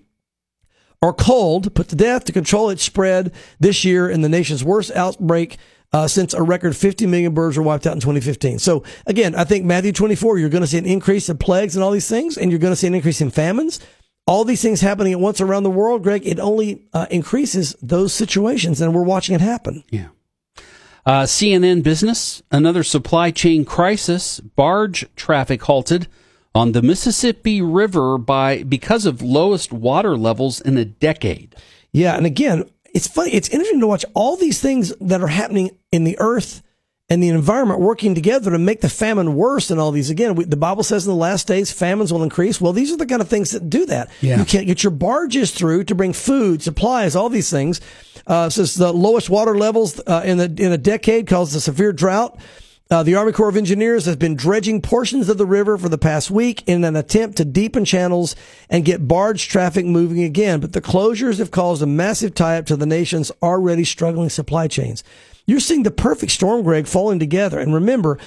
[1.02, 4.90] or cold put to death to control its spread this year in the nation's worst
[4.92, 5.58] outbreak
[5.92, 8.58] uh, since a record 50 million birds were wiped out in 2015.
[8.58, 11.82] So again, I think Matthew 24, you're going to see an increase in plagues and
[11.82, 13.80] all these things, and you're going to see an increase in famines.
[14.26, 18.12] All these things happening at once around the world, Greg, it only uh, increases those
[18.12, 19.84] situations, and we're watching it happen.
[19.90, 20.08] Yeah.
[21.04, 26.08] Uh, CNN Business, another supply chain crisis, barge traffic halted
[26.56, 31.54] on the Mississippi River by because of lowest water levels in a decade.
[31.92, 33.32] Yeah, and again, it's funny.
[33.34, 36.62] It's interesting to watch all these things that are happening in the earth
[37.08, 40.10] and the environment working together to make the famine worse and all these.
[40.10, 42.60] Again, we, the Bible says in the last days famines will increase.
[42.60, 44.10] Well, these are the kind of things that do that.
[44.20, 44.38] Yeah.
[44.38, 47.80] You can't get your barges through to bring food, supplies, all these things.
[48.26, 51.92] Uh, says the lowest water levels uh, in the in a decade caused a severe
[51.92, 52.40] drought.
[52.88, 55.98] Uh, the Army Corps of Engineers has been dredging portions of the river for the
[55.98, 58.36] past week in an attempt to deepen channels
[58.70, 60.60] and get barge traffic moving again.
[60.60, 64.68] But the closures have caused a massive tie up to the nation's already struggling supply
[64.68, 65.02] chains.
[65.46, 67.58] You're seeing the perfect storm, Greg, falling together.
[67.58, 68.20] And remember,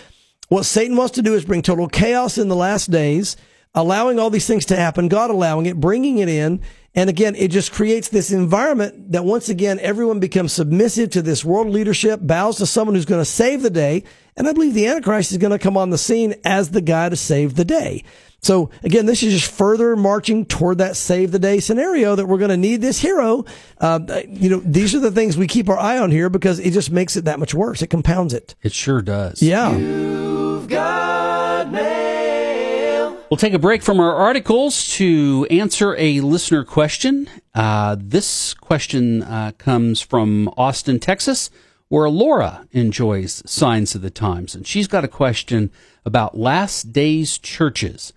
[0.50, 3.38] What Satan wants to do is bring total chaos in the last days,
[3.76, 6.62] allowing all these things to happen, God allowing it, bringing it in.
[6.96, 11.46] And again, it just creates this environment that once again, everyone becomes submissive to this
[11.46, 14.04] world leadership, bows to someone who's going to save the day.
[14.40, 17.10] And I believe the Antichrist is going to come on the scene as the guy
[17.10, 18.04] to save the day.
[18.42, 22.38] So again, this is just further marching toward that save the day scenario that we're
[22.38, 23.44] going to need this hero.
[23.80, 26.72] Uh, you know, these are the things we keep our eye on here because it
[26.72, 27.82] just makes it that much worse.
[27.82, 28.56] It compounds it.
[28.64, 29.42] It sure does.
[29.42, 29.76] Yeah.
[33.30, 37.30] We'll take a break from our articles to answer a listener question.
[37.54, 41.52] Uh, this question uh, comes from Austin, Texas,
[41.90, 44.56] where Laura enjoys Signs of the Times.
[44.56, 45.72] And she's got a question
[46.06, 48.14] about last days churches.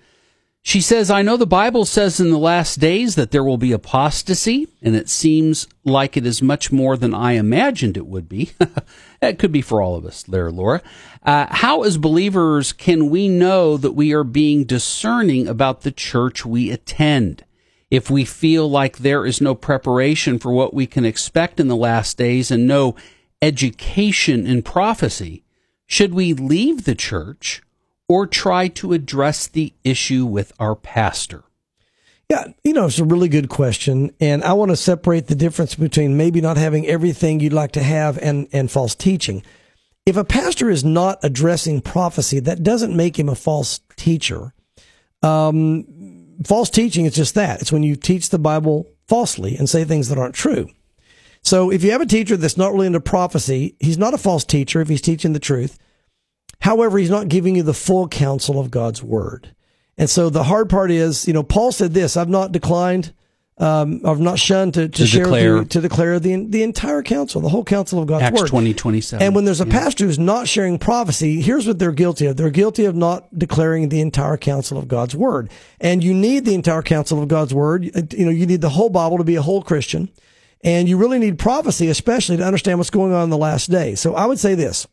[0.65, 3.73] She says, I know the Bible says in the last days that there will be
[3.73, 8.53] apostasy, and it seems like it is much more than I imagined it would be.
[9.23, 10.81] it could be for all of us there, Laura.
[11.25, 16.47] Uh, how, as believers, can we know that we are being discerning about the church
[16.47, 17.45] we attend?
[17.91, 21.77] If we feel like there is no preparation for what we can expect in the
[21.77, 22.95] last days and no
[23.43, 25.43] education in prophecy,
[25.87, 27.61] should we leave the church
[28.09, 31.45] or try to address the issue with our pastor?
[32.31, 34.15] Yeah, you know, it's a really good question.
[34.19, 37.83] And I want to separate the difference between maybe not having everything you'd like to
[37.83, 39.43] have and, and false teaching.
[40.07, 44.55] If a pastor is not addressing prophecy, that doesn't make him a false teacher.
[45.23, 47.61] Um, false teaching is just that.
[47.61, 50.71] It's when you teach the Bible falsely and say things that aren't true.
[51.43, 54.45] So if you have a teacher that's not really into prophecy, he's not a false
[54.45, 55.79] teacher if he's teaching the truth.
[56.61, 59.55] However, he's not giving you the full counsel of God's word.
[59.99, 63.13] And so the hard part is, you know, Paul said this, I've not declined,
[63.59, 65.57] um, I've not shunned to, to, to share declare.
[65.59, 68.49] You, to declare the, the entire counsel, the whole counsel of God's Acts word.
[68.49, 69.27] 20, 27.
[69.27, 69.73] And when there's a yeah.
[69.73, 72.37] pastor who's not sharing prophecy, here's what they're guilty of.
[72.37, 75.51] They're guilty of not declaring the entire counsel of God's word.
[75.81, 77.85] And you need the entire counsel of God's word.
[78.13, 80.09] You know, you need the whole Bible to be a whole Christian.
[80.63, 84.01] And you really need prophecy, especially to understand what's going on in the last days.
[84.01, 84.87] So I would say this.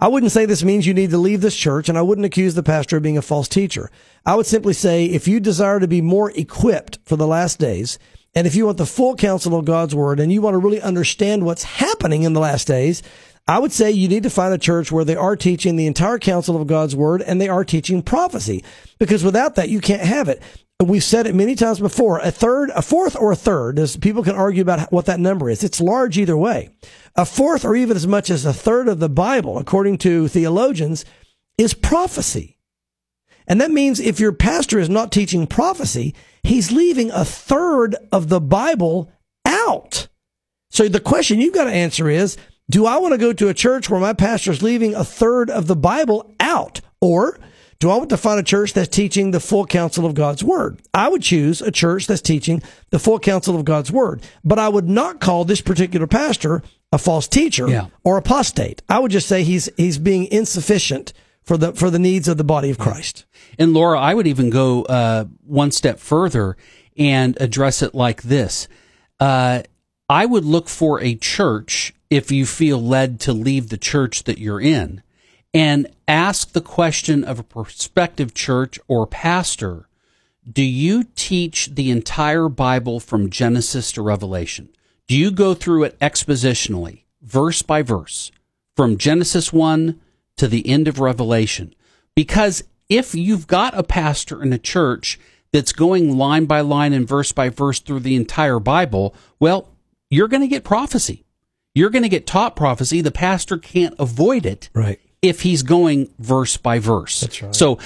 [0.00, 2.54] I wouldn't say this means you need to leave this church, and I wouldn't accuse
[2.54, 3.90] the pastor of being a false teacher.
[4.24, 7.98] I would simply say if you desire to be more equipped for the last days,
[8.34, 10.80] and if you want the full counsel of God's word, and you want to really
[10.80, 13.02] understand what's happening in the last days,
[13.46, 16.18] I would say you need to find a church where they are teaching the entire
[16.18, 18.62] counsel of God's word and they are teaching prophecy.
[18.98, 20.40] Because without that, you can't have it.
[20.82, 22.20] We've said it many times before.
[22.20, 25.50] A third, a fourth, or a third, as people can argue about what that number
[25.50, 25.62] is.
[25.62, 26.70] It's large either way.
[27.16, 31.04] A fourth, or even as much as a third of the Bible, according to theologians,
[31.58, 32.56] is prophecy.
[33.46, 38.28] And that means if your pastor is not teaching prophecy, he's leaving a third of
[38.30, 39.12] the Bible
[39.44, 40.08] out.
[40.70, 42.38] So the question you've got to answer is,
[42.70, 45.50] do I want to go to a church where my pastor is leaving a third
[45.50, 46.80] of the Bible out?
[47.00, 47.38] Or
[47.80, 50.80] do I want to find a church that's teaching the full counsel of God's word?
[50.92, 54.68] I would choose a church that's teaching the full counsel of God's word, but I
[54.68, 56.62] would not call this particular pastor
[56.92, 57.86] a false teacher yeah.
[58.04, 58.82] or apostate.
[58.88, 62.44] I would just say he's he's being insufficient for the for the needs of the
[62.44, 63.24] body of Christ.
[63.58, 66.58] And Laura, I would even go uh, one step further
[66.98, 68.68] and address it like this:
[69.20, 69.62] uh,
[70.06, 74.38] I would look for a church if you feel led to leave the church that
[74.38, 75.02] you're in
[75.52, 79.88] and ask the question of a prospective church or pastor
[80.50, 84.68] Do you teach the entire Bible from Genesis to Revelation?
[85.06, 88.30] Do you go through it expositionally, verse by verse,
[88.76, 90.00] from Genesis 1
[90.36, 91.74] to the end of Revelation?
[92.14, 95.18] Because if you've got a pastor in a church
[95.52, 99.68] that's going line by line and verse by verse through the entire Bible, well,
[100.10, 101.24] you're going to get prophecy.
[101.74, 103.00] You're going to get taught prophecy.
[103.00, 104.70] The pastor can't avoid it.
[104.74, 107.20] Right if he's going verse by verse.
[107.20, 107.54] That's right.
[107.54, 107.78] So,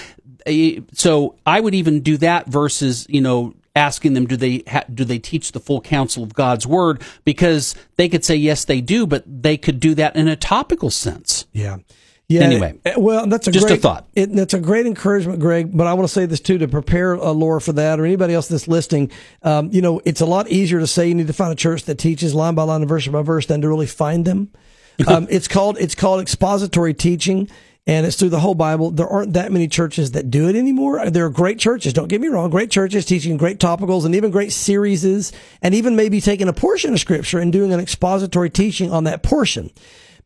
[0.47, 4.85] eh, so I would even do that versus, you know, asking them, do they, ha-
[4.93, 7.03] do they teach the full counsel of God's word?
[7.25, 10.91] Because they could say, yes, they do, but they could do that in a topical
[10.91, 11.47] sense.
[11.53, 11.79] Yeah.
[12.27, 12.41] Yeah.
[12.41, 14.07] Anyway, eh, well, that's a just great, a thought.
[14.15, 15.77] It, that's a great encouragement, Greg.
[15.77, 18.33] But I want to say this too to prepare uh, Laura for that, or anybody
[18.33, 19.11] else that's listening.
[19.43, 21.83] Um, you know, it's a lot easier to say you need to find a church
[21.85, 24.51] that teaches line by line and verse by verse than to really find them.
[25.09, 27.51] Um, it's called it's called expository teaching,
[27.87, 28.91] and it's through the whole Bible.
[28.93, 31.11] There aren't that many churches that do it anymore.
[31.11, 31.93] There are great churches.
[31.93, 35.33] Don't get me wrong, great churches teaching great topicals and even great series,
[35.63, 39.23] and even maybe taking a portion of Scripture and doing an expository teaching on that
[39.23, 39.71] portion.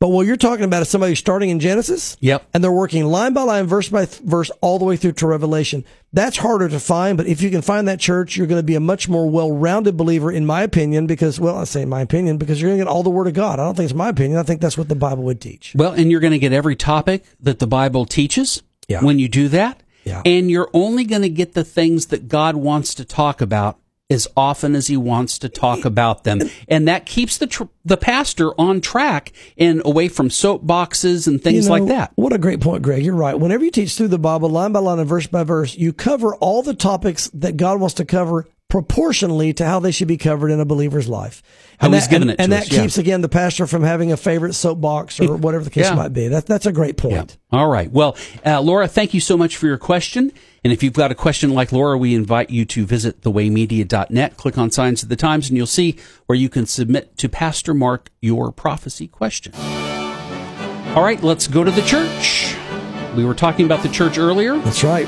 [0.00, 2.16] But what you're talking about is somebody starting in Genesis.
[2.20, 2.46] Yep.
[2.54, 5.84] And they're working line by line, verse by verse, all the way through to Revelation.
[6.12, 8.76] That's harder to find, but if you can find that church, you're going to be
[8.76, 12.62] a much more well-rounded believer, in my opinion, because, well, I say my opinion, because
[12.62, 13.58] you're going to get all the Word of God.
[13.58, 14.38] I don't think it's my opinion.
[14.38, 15.72] I think that's what the Bible would teach.
[15.74, 19.02] Well, and you're going to get every topic that the Bible teaches yeah.
[19.02, 19.82] when you do that.
[20.04, 20.22] Yeah.
[20.24, 23.78] And you're only going to get the things that God wants to talk about
[24.10, 26.40] as often as he wants to talk about them.
[26.66, 31.66] And that keeps the tr- the pastor on track and away from soapboxes and things
[31.66, 32.12] you know, like that.
[32.14, 33.04] What a great point, Greg.
[33.04, 33.38] You're right.
[33.38, 36.34] Whenever you teach through the Bible, line by line and verse by verse, you cover
[36.36, 40.50] all the topics that God wants to cover proportionally to how they should be covered
[40.50, 41.42] in a believer's life.
[41.80, 45.20] And, that, and, and that us, keeps again the pastor from having a favorite soapbox
[45.20, 45.94] or whatever the case yeah.
[45.94, 46.28] might be.
[46.28, 47.38] That, that's a great point.
[47.52, 47.58] Yeah.
[47.58, 47.90] All right.
[47.90, 50.32] Well, uh, Laura, thank you so much for your question.
[50.64, 54.58] And if you've got a question like Laura, we invite you to visit thewaymedia.net, click
[54.58, 58.10] on Signs of the Times, and you'll see where you can submit to Pastor Mark
[58.20, 59.52] your prophecy question.
[60.94, 62.56] All right, let's go to the church.
[63.16, 64.56] We were talking about the church earlier.
[64.58, 65.06] That's right.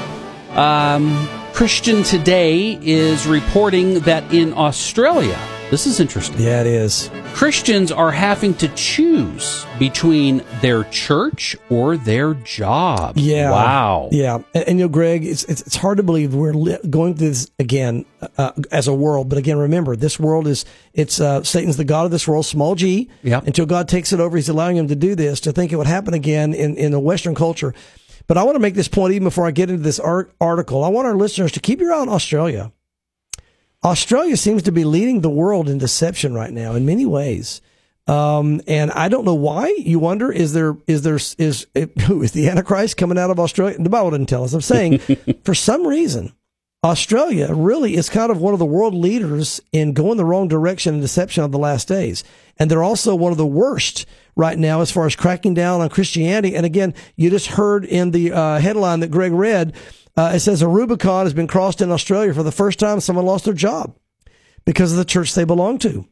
[0.57, 5.39] Um, Christian Today is reporting that in Australia,
[5.71, 6.41] this is interesting.
[6.41, 7.11] Yeah, it is.
[7.33, 13.17] Christians are having to choose between their church or their job.
[13.17, 13.51] Yeah.
[13.51, 14.09] Wow.
[14.11, 14.39] Yeah.
[14.53, 17.29] And, and you know, Greg, it's, it's, it's hard to believe we're li- going through
[17.29, 18.05] this again
[18.37, 19.29] uh, as a world.
[19.29, 22.75] But again, remember, this world is, it's, uh, Satan's the God of this world, small
[22.75, 23.09] g.
[23.23, 23.41] Yeah.
[23.47, 25.87] Until God takes it over, he's allowing him to do this, to think it would
[25.87, 27.75] happen again in, in the Western culture.
[28.31, 30.85] But I want to make this point even before I get into this art- article.
[30.85, 32.71] I want our listeners to keep your eye on Australia.
[33.83, 37.61] Australia seems to be leading the world in deception right now in many ways.
[38.07, 39.75] Um, and I don't know why.
[39.79, 41.67] You wonder is there is there is
[42.07, 43.77] who is the Antichrist coming out of Australia?
[43.77, 44.53] The Bible didn't tell us.
[44.53, 44.99] I'm saying
[45.45, 46.33] for some reason
[46.83, 50.95] Australia really is kind of one of the world leaders in going the wrong direction
[50.95, 52.25] and deception of the last days,
[52.59, 55.91] and they're also one of the worst right now as far as cracking down on
[55.91, 56.57] Christianity.
[56.57, 59.75] And again, you just heard in the uh, headline that Greg read.
[60.17, 63.01] Uh, it says a Rubicon has been crossed in Australia for the first time.
[63.01, 63.95] Someone lost their job
[64.65, 66.07] because of the church they belong to.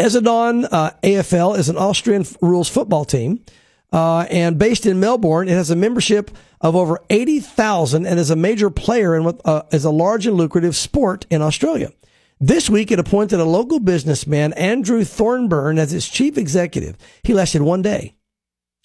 [0.00, 3.44] Essendon uh, AFL is an Austrian rules football team.
[3.92, 6.30] Uh, and based in Melbourne, it has a membership
[6.60, 10.36] of over 80,000 and is a major player in what uh, is a large and
[10.36, 11.90] lucrative sport in Australia.
[12.38, 16.96] This week, it appointed a local businessman, Andrew Thorburn, as its chief executive.
[17.22, 18.16] He lasted one day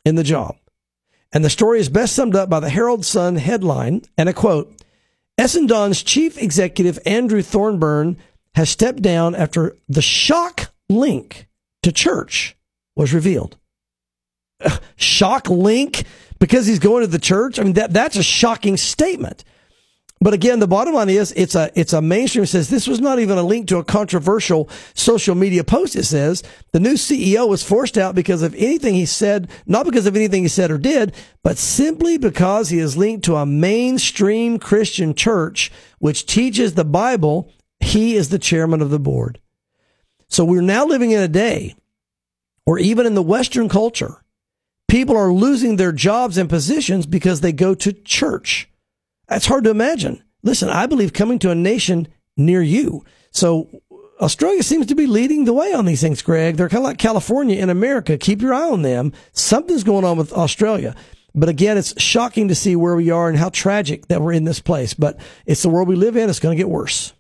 [0.04, 0.58] in the job.
[1.32, 4.74] And the story is best summed up by the Herald Sun headline, and a quote,
[5.38, 8.18] Essendon's chief executive, Andrew Thorburn,
[8.56, 11.48] has stepped down after the shock link
[11.84, 12.56] to church
[12.96, 13.58] was revealed.
[14.96, 16.04] shock link
[16.40, 17.60] because he's going to the church?
[17.60, 19.44] I mean, that, that's a shocking statement.
[20.22, 23.20] But again, the bottom line is it's a it's a mainstream says this was not
[23.20, 25.96] even a link to a controversial social media post.
[25.96, 26.42] It says
[26.72, 30.44] the new CEO was forced out because of anything he said, not because of anything
[30.44, 35.72] he said or did, but simply because he is linked to a mainstream Christian church
[36.00, 37.52] which teaches the Bible.
[37.82, 39.40] He is the chairman of the board.
[40.28, 41.76] So we're now living in a day
[42.64, 44.24] where even in the Western culture,
[44.88, 48.70] people are losing their jobs and positions because they go to church.
[49.28, 50.24] That's hard to imagine.
[50.44, 52.08] Listen, I believe coming to a nation
[52.38, 53.04] near you.
[53.32, 53.70] So
[54.22, 56.56] Australia seems to be leading the way on these things, Greg.
[56.56, 58.18] They're kind of like California in America.
[58.18, 59.12] Keep your eye on them.
[59.32, 60.96] Something's going on with Australia.
[61.34, 64.46] But again, it's shocking to see where we are and how tragic that we're in
[64.46, 64.94] this place.
[64.94, 66.30] But it's the world we live in.
[66.30, 67.14] It's going to get worse.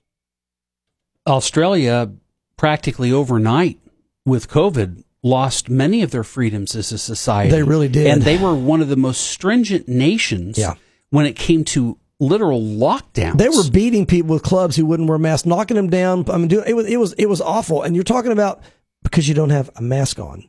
[1.27, 2.11] Australia,
[2.55, 3.79] practically overnight
[4.25, 7.49] with COVID, lost many of their freedoms as a society.
[7.49, 8.05] They really did.
[8.05, 10.75] And they were one of the most stringent nations yeah.
[11.09, 13.39] when it came to literal lockdowns.
[13.39, 16.29] They were beating people with clubs who wouldn't wear masks, knocking them down.
[16.29, 17.81] I mean, it was it was it was awful.
[17.81, 18.61] And you're talking about
[19.01, 20.47] because you don't have a mask on.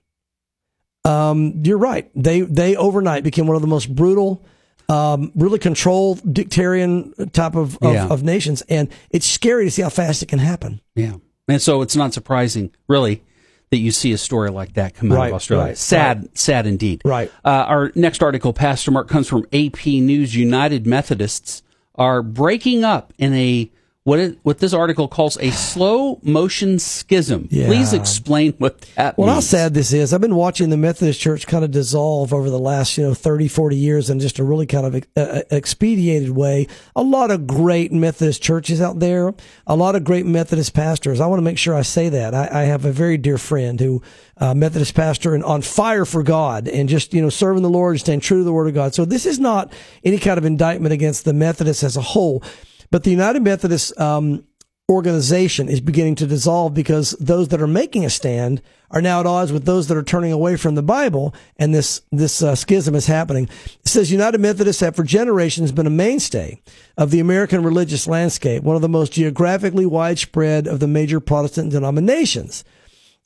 [1.07, 2.11] Um, you're right.
[2.15, 4.45] They they overnight became one of the most brutal,
[4.91, 8.09] um, really controlled dictatorial type of of, Yeah.
[8.09, 10.83] of nations, and it's scary to see how fast it can happen.
[10.95, 11.15] Yeah.
[11.49, 13.23] And so it's not surprising, really,
[13.71, 15.67] that you see a story like that come out Right, of Australia.
[15.67, 17.03] right, sad, sad indeed.
[17.05, 17.31] Right.
[17.45, 20.35] Uh, our next article, Pastor Mark, comes from AP News.
[20.37, 21.63] United Methodists
[21.97, 23.71] are breaking up in a
[24.07, 27.49] what it, what this article calls a slow motion schism.
[27.51, 27.67] Yeah.
[27.67, 30.15] Please explain what that Well, how sad this is.
[30.15, 33.49] I've been watching the Methodist Church kind of dissolve over the last, you know, 30,
[33.49, 36.69] 40 years in just a really kind of uh, expedited way.
[36.95, 39.35] A lot of great Methodist churches out there,
[39.67, 41.21] a lot of great Methodist pastors.
[41.21, 42.33] I want to make sure I say that.
[42.33, 44.03] I, I have a very dear friend who,
[44.39, 47.95] uh, Methodist pastor and on fire for God and just, you know, serving the Lord
[47.95, 48.95] and staying true to the Word of God.
[48.95, 49.73] So this is not
[50.05, 52.43] any kind of indictment against the Methodists as a whole.
[52.91, 54.45] But the United Methodist um,
[54.89, 59.27] organization is beginning to dissolve because those that are making a stand are now at
[59.27, 62.95] odds with those that are turning away from the Bible, and this this uh, schism
[62.95, 63.49] is happening.
[63.81, 66.61] It says United Methodists have for generations been a mainstay
[66.97, 71.73] of the American religious landscape, one of the most geographically widespread of the major Protestant
[71.73, 72.63] denominations.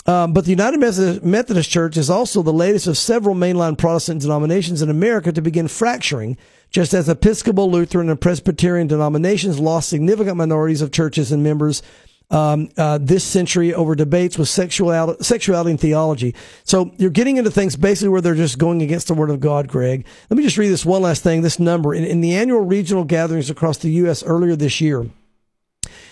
[0.06, 0.78] Um, but the United
[1.22, 5.68] Methodist Church is also the latest of several mainline Protestant denominations in America to begin
[5.68, 6.36] fracturing
[6.70, 11.82] just as Episcopal, Lutheran, and Presbyterian denominations lost significant minorities of churches and members
[12.30, 16.34] um, uh, this century over debates with sexuality, sexuality and theology.
[16.64, 19.66] So you're getting into things basically where they're just going against the Word of God,
[19.66, 20.06] Greg.
[20.28, 21.42] Let me just read this one last thing.
[21.42, 24.22] This number in, in the annual regional gatherings across the U.S.
[24.22, 25.06] earlier this year.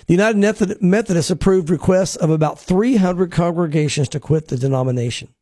[0.09, 5.35] The United Methodists approved requests of about 300 congregations to quit the denomination.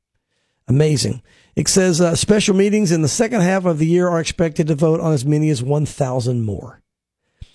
[0.67, 1.23] Amazing.
[1.55, 4.75] It says uh, special meetings in the second half of the year are expected to
[4.75, 6.83] vote on as many as 1,000 more.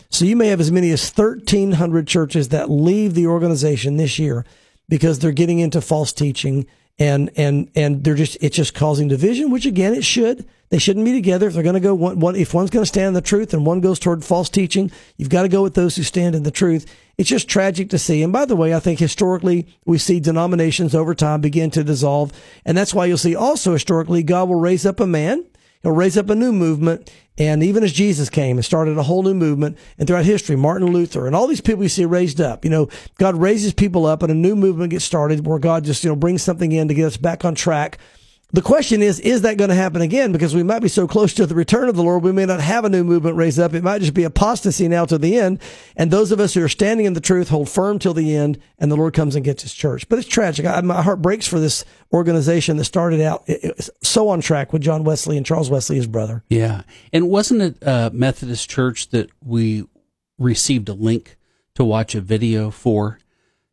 [0.09, 4.45] So you may have as many as 1,300 churches that leave the organization this year
[4.88, 6.66] because they're getting into false teaching
[7.00, 10.46] and and and they're just it's just causing division, which again it should.
[10.70, 12.88] They shouldn't be together if they're going to go one, one if one's going to
[12.88, 14.89] stand in the truth and one goes toward false teaching.
[15.18, 16.86] You've got to go with those who stand in the truth.
[17.18, 18.24] It's just tragic to see.
[18.24, 22.32] And by the way, I think historically we see denominations over time begin to dissolve,
[22.66, 25.46] and that's why you'll see also historically God will raise up a man
[25.84, 27.12] He'll raise up a new movement.
[27.38, 30.92] And even as Jesus came and started a whole new movement, and throughout history, Martin
[30.92, 34.22] Luther and all these people you see raised up, you know, God raises people up
[34.22, 36.94] and a new movement gets started where God just, you know, brings something in to
[36.94, 37.98] get us back on track
[38.54, 40.32] the question is, is that going to happen again?
[40.32, 42.60] Because we might be so close to the return of the Lord, we may not
[42.60, 43.74] have a new movement raised up.
[43.74, 45.62] It might just be apostasy now to the end.
[45.95, 48.60] And those of us who are standing in the truth hold firm till the end,
[48.78, 50.10] and the Lord comes and gets his church.
[50.10, 50.66] But it's tragic.
[50.66, 53.49] I, my heart breaks for this organization that started out
[54.02, 56.43] so on track with John Wesley and Charles Wesley, his brother.
[56.49, 56.82] Yeah.
[57.14, 59.86] And wasn't it a Methodist church that we
[60.38, 61.38] received a link
[61.76, 63.18] to watch a video for?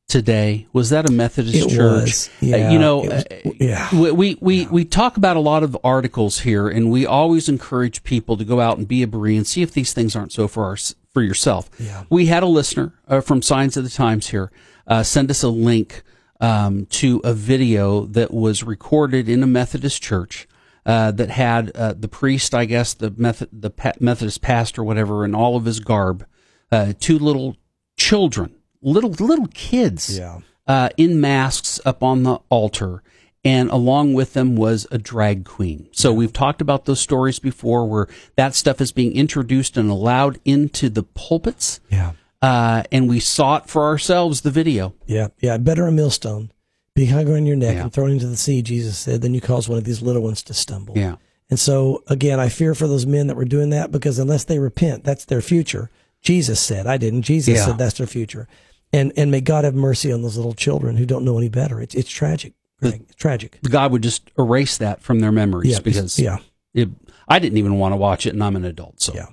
[0.09, 2.31] Today was that a methodist it church was.
[2.41, 3.25] Yeah, uh, you know was,
[3.61, 3.89] yeah.
[3.95, 4.69] we we, we, yeah.
[4.71, 8.61] we talk about a lot of articles here and we always encourage people to go
[8.61, 10.77] out and be a berean and see if these things aren't so for our,
[11.13, 12.05] for yourself yeah.
[12.09, 14.51] we had a listener uh, from signs of the times here
[14.87, 16.03] uh, send us a link
[16.41, 20.49] um, to a video that was recorded in a methodist church
[20.87, 25.35] uh, that had uh, the priest, I guess, the method, the Methodist pastor, whatever, in
[25.35, 26.25] all of his garb,
[26.73, 27.59] uh, two little
[27.99, 30.41] children little little kids yeah.
[30.67, 33.03] uh, in masks up on the altar,
[33.45, 35.89] and along with them was a drag queen.
[35.93, 40.39] So we've talked about those stories before, where that stuff is being introduced and allowed
[40.45, 41.81] into the pulpits.
[41.91, 42.13] Yeah,
[42.43, 44.43] uh, and we saw it for ourselves.
[44.43, 44.95] The video.
[45.07, 45.57] Yeah, yeah.
[45.59, 46.51] Better a millstone
[46.99, 47.83] be hung around your neck yeah.
[47.83, 48.61] and thrown into the sea.
[48.61, 50.99] Jesus said, Then you cause one of these little ones to stumble.
[50.99, 51.17] Yeah.
[51.49, 54.59] And so again, I fear for those men that were doing that because unless they
[54.59, 55.91] repent, that's their future.
[56.21, 57.23] Jesus said, I didn't.
[57.23, 57.67] Jesus yeah.
[57.67, 58.49] said that's their future
[58.93, 61.81] and and may God have mercy on those little children who don't know any better.
[61.81, 63.03] It's it's tragic, Greg.
[63.03, 63.59] It's tragic.
[63.69, 66.39] God would just erase that from their memories yeah, because yeah,
[66.75, 66.89] it,
[67.29, 69.01] I didn't even want to watch it, and I'm an adult.
[69.01, 69.27] So yeah.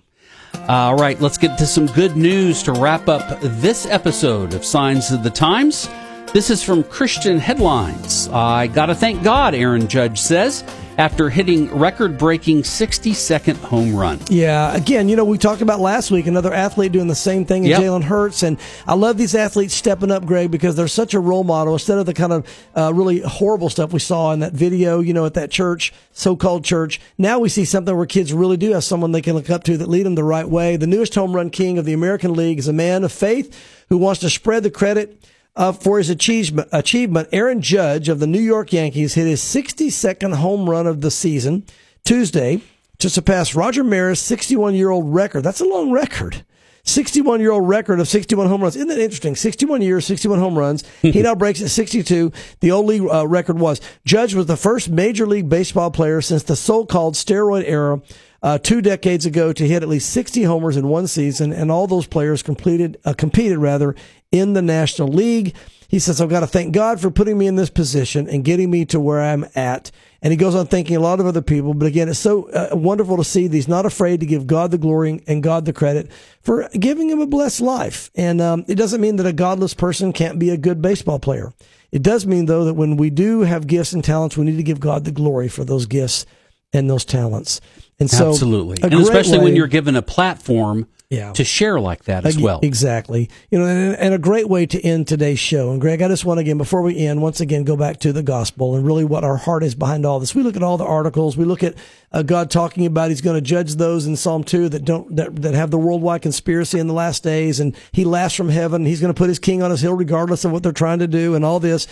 [0.67, 5.11] All right, let's get to some good news to wrap up this episode of Signs
[5.11, 5.89] of the Times.
[6.35, 8.27] This is from Christian Headlines.
[8.27, 10.65] I got to thank God, Aaron Judge says
[10.97, 14.19] after hitting record breaking 60 second home run.
[14.29, 17.63] Yeah, again, you know, we talked about last week another athlete doing the same thing,
[17.63, 17.81] yep.
[17.81, 18.43] Jalen Hurts.
[18.43, 21.99] And I love these athletes stepping up, Greg, because they're such a role model instead
[21.99, 25.25] of the kind of uh, really horrible stuff we saw in that video, you know,
[25.25, 26.99] at that church, so called church.
[27.17, 29.77] Now we see something where kids really do have someone they can look up to
[29.77, 30.75] that lead them the right way.
[30.75, 33.97] The newest home run king of the American League is a man of faith who
[33.97, 35.25] wants to spread the credit
[35.55, 40.35] uh, for his achievement, achievement, Aaron Judge of the New York Yankees hit his 62nd
[40.35, 41.63] home run of the season
[42.03, 42.61] Tuesday
[42.99, 45.43] to surpass Roger Maris' 61 year old record.
[45.43, 46.45] That's a long record.
[46.83, 48.75] 61 year old record of 61 home runs.
[48.75, 49.35] Isn't that interesting?
[49.35, 50.83] 61 years, 61 home runs.
[51.01, 52.31] he now breaks at 62.
[52.59, 56.43] The old league uh, record was Judge was the first Major League Baseball player since
[56.43, 58.01] the so called steroid era
[58.43, 61.87] uh, two decades ago to hit at least 60 homers in one season, and all
[61.87, 63.95] those players completed uh, competed rather
[64.31, 65.55] in the National League.
[65.87, 68.69] He says, I've got to thank God for putting me in this position and getting
[68.71, 69.91] me to where I'm at.
[70.21, 71.73] And he goes on thanking a lot of other people.
[71.73, 74.71] But again, it's so uh, wonderful to see that he's not afraid to give God
[74.71, 76.11] the glory and God the credit
[76.41, 78.09] for giving him a blessed life.
[78.15, 81.53] And um, it doesn't mean that a godless person can't be a good baseball player.
[81.91, 84.63] It does mean, though, that when we do have gifts and talents, we need to
[84.63, 86.25] give God the glory for those gifts
[86.73, 87.61] and those talents.
[87.99, 91.31] And so, absolutely, and especially way, when you're given a platform yeah.
[91.33, 92.59] to share like that as well.
[92.63, 93.29] Exactly.
[93.49, 95.71] You know, and, and, a great way to end today's show.
[95.71, 98.13] And Greg, I just want to again, before we end, once again, go back to
[98.13, 100.35] the gospel and really what our heart is behind all this.
[100.35, 101.37] We look at all the articles.
[101.37, 101.75] We look at
[102.11, 105.35] uh, God talking about He's going to judge those in Psalm two that don't that,
[105.41, 108.85] that have the worldwide conspiracy in the last days, and He laughs from heaven.
[108.85, 111.07] He's going to put His king on His hill, regardless of what they're trying to
[111.07, 111.87] do, and all this.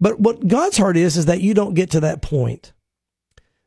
[0.00, 2.72] But what God's heart is is that you don't get to that point.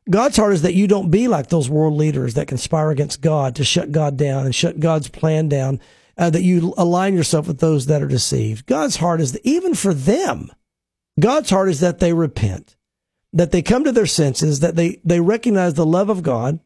[0.08, 3.56] God's heart is that you don't be like those world leaders that conspire against God
[3.56, 5.80] to shut God down and shut God's plan down,
[6.16, 8.66] uh, that you align yourself with those that are deceived.
[8.66, 10.52] God's heart is that even for them,
[11.18, 12.76] God's heart is that they repent,
[13.32, 16.60] that they come to their senses, that they, they recognize the love of God.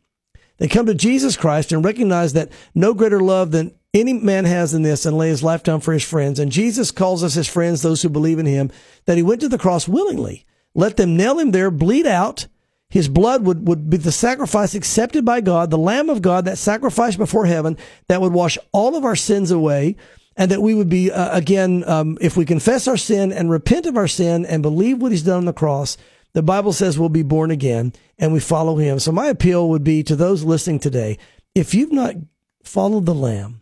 [0.58, 4.74] They come to Jesus Christ and recognize that no greater love than any man has
[4.74, 6.38] in this and lay his life down for his friends.
[6.38, 8.70] And Jesus calls us his friends, those who believe in him,
[9.06, 10.44] that he went to the cross willingly.
[10.74, 12.46] Let them nail him there, bleed out,
[12.90, 16.58] his blood would, would be the sacrifice accepted by God, the Lamb of God, that
[16.58, 19.96] sacrifice before heaven that would wash all of our sins away.
[20.36, 23.84] And that we would be, uh, again, um, if we confess our sin and repent
[23.84, 25.98] of our sin and believe what he's done on the cross,
[26.32, 28.98] the Bible says we'll be born again and we follow him.
[29.00, 31.18] So my appeal would be to those listening today,
[31.54, 32.14] if you've not
[32.62, 33.60] followed the Lamb,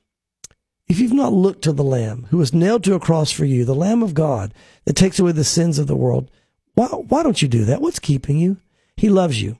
[0.86, 3.64] if you've not looked to the Lamb who was nailed to a cross for you,
[3.64, 6.30] the Lamb of God that takes away the sins of the world,
[6.74, 7.80] why, why don't you do that?
[7.80, 8.58] What's keeping you?
[8.98, 9.58] He loves you.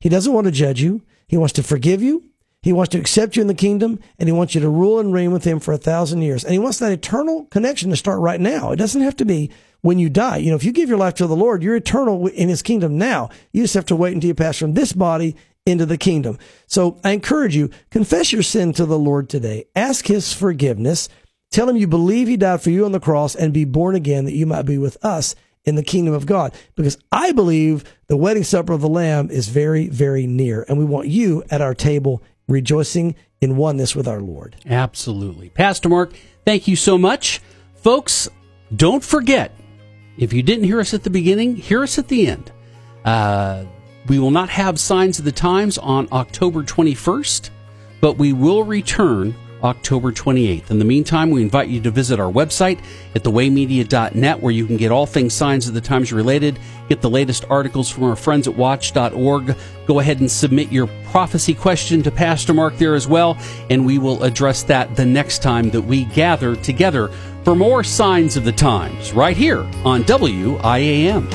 [0.00, 1.02] He doesn't want to judge you.
[1.26, 2.22] He wants to forgive you.
[2.62, 5.12] He wants to accept you in the kingdom and he wants you to rule and
[5.12, 6.44] reign with him for a thousand years.
[6.44, 8.72] And he wants that eternal connection to start right now.
[8.72, 9.50] It doesn't have to be
[9.80, 10.38] when you die.
[10.38, 12.98] You know, if you give your life to the Lord, you're eternal in his kingdom
[12.98, 13.30] now.
[13.52, 16.38] You just have to wait until you pass from this body into the kingdom.
[16.66, 19.66] So I encourage you, confess your sin to the Lord today.
[19.74, 21.08] Ask his forgiveness.
[21.50, 24.24] Tell him you believe he died for you on the cross and be born again
[24.24, 25.34] that you might be with us
[25.66, 26.54] in the kingdom of God.
[26.74, 30.64] Because I believe the wedding supper of the Lamb is very, very near.
[30.68, 34.56] And we want you at our table rejoicing in oneness with our Lord.
[34.64, 35.50] Absolutely.
[35.50, 36.14] Pastor Mark,
[36.44, 37.40] thank you so much.
[37.74, 38.28] Folks,
[38.74, 39.52] don't forget,
[40.16, 42.50] if you didn't hear us at the beginning, hear us at the end.
[43.04, 43.64] Uh,
[44.08, 47.50] we will not have Signs of the Times on October 21st,
[48.00, 49.34] but we will return
[49.66, 50.70] October 28th.
[50.70, 52.78] In the meantime, we invite you to visit our website
[53.14, 57.10] at thewaymedia.net where you can get all things Signs of the Times related, get the
[57.10, 59.56] latest articles from our friends at watch.org.
[59.86, 63.36] Go ahead and submit your prophecy question to Pastor Mark there as well,
[63.68, 67.08] and we will address that the next time that we gather together
[67.44, 71.26] for more Signs of the Times right here on WIAM.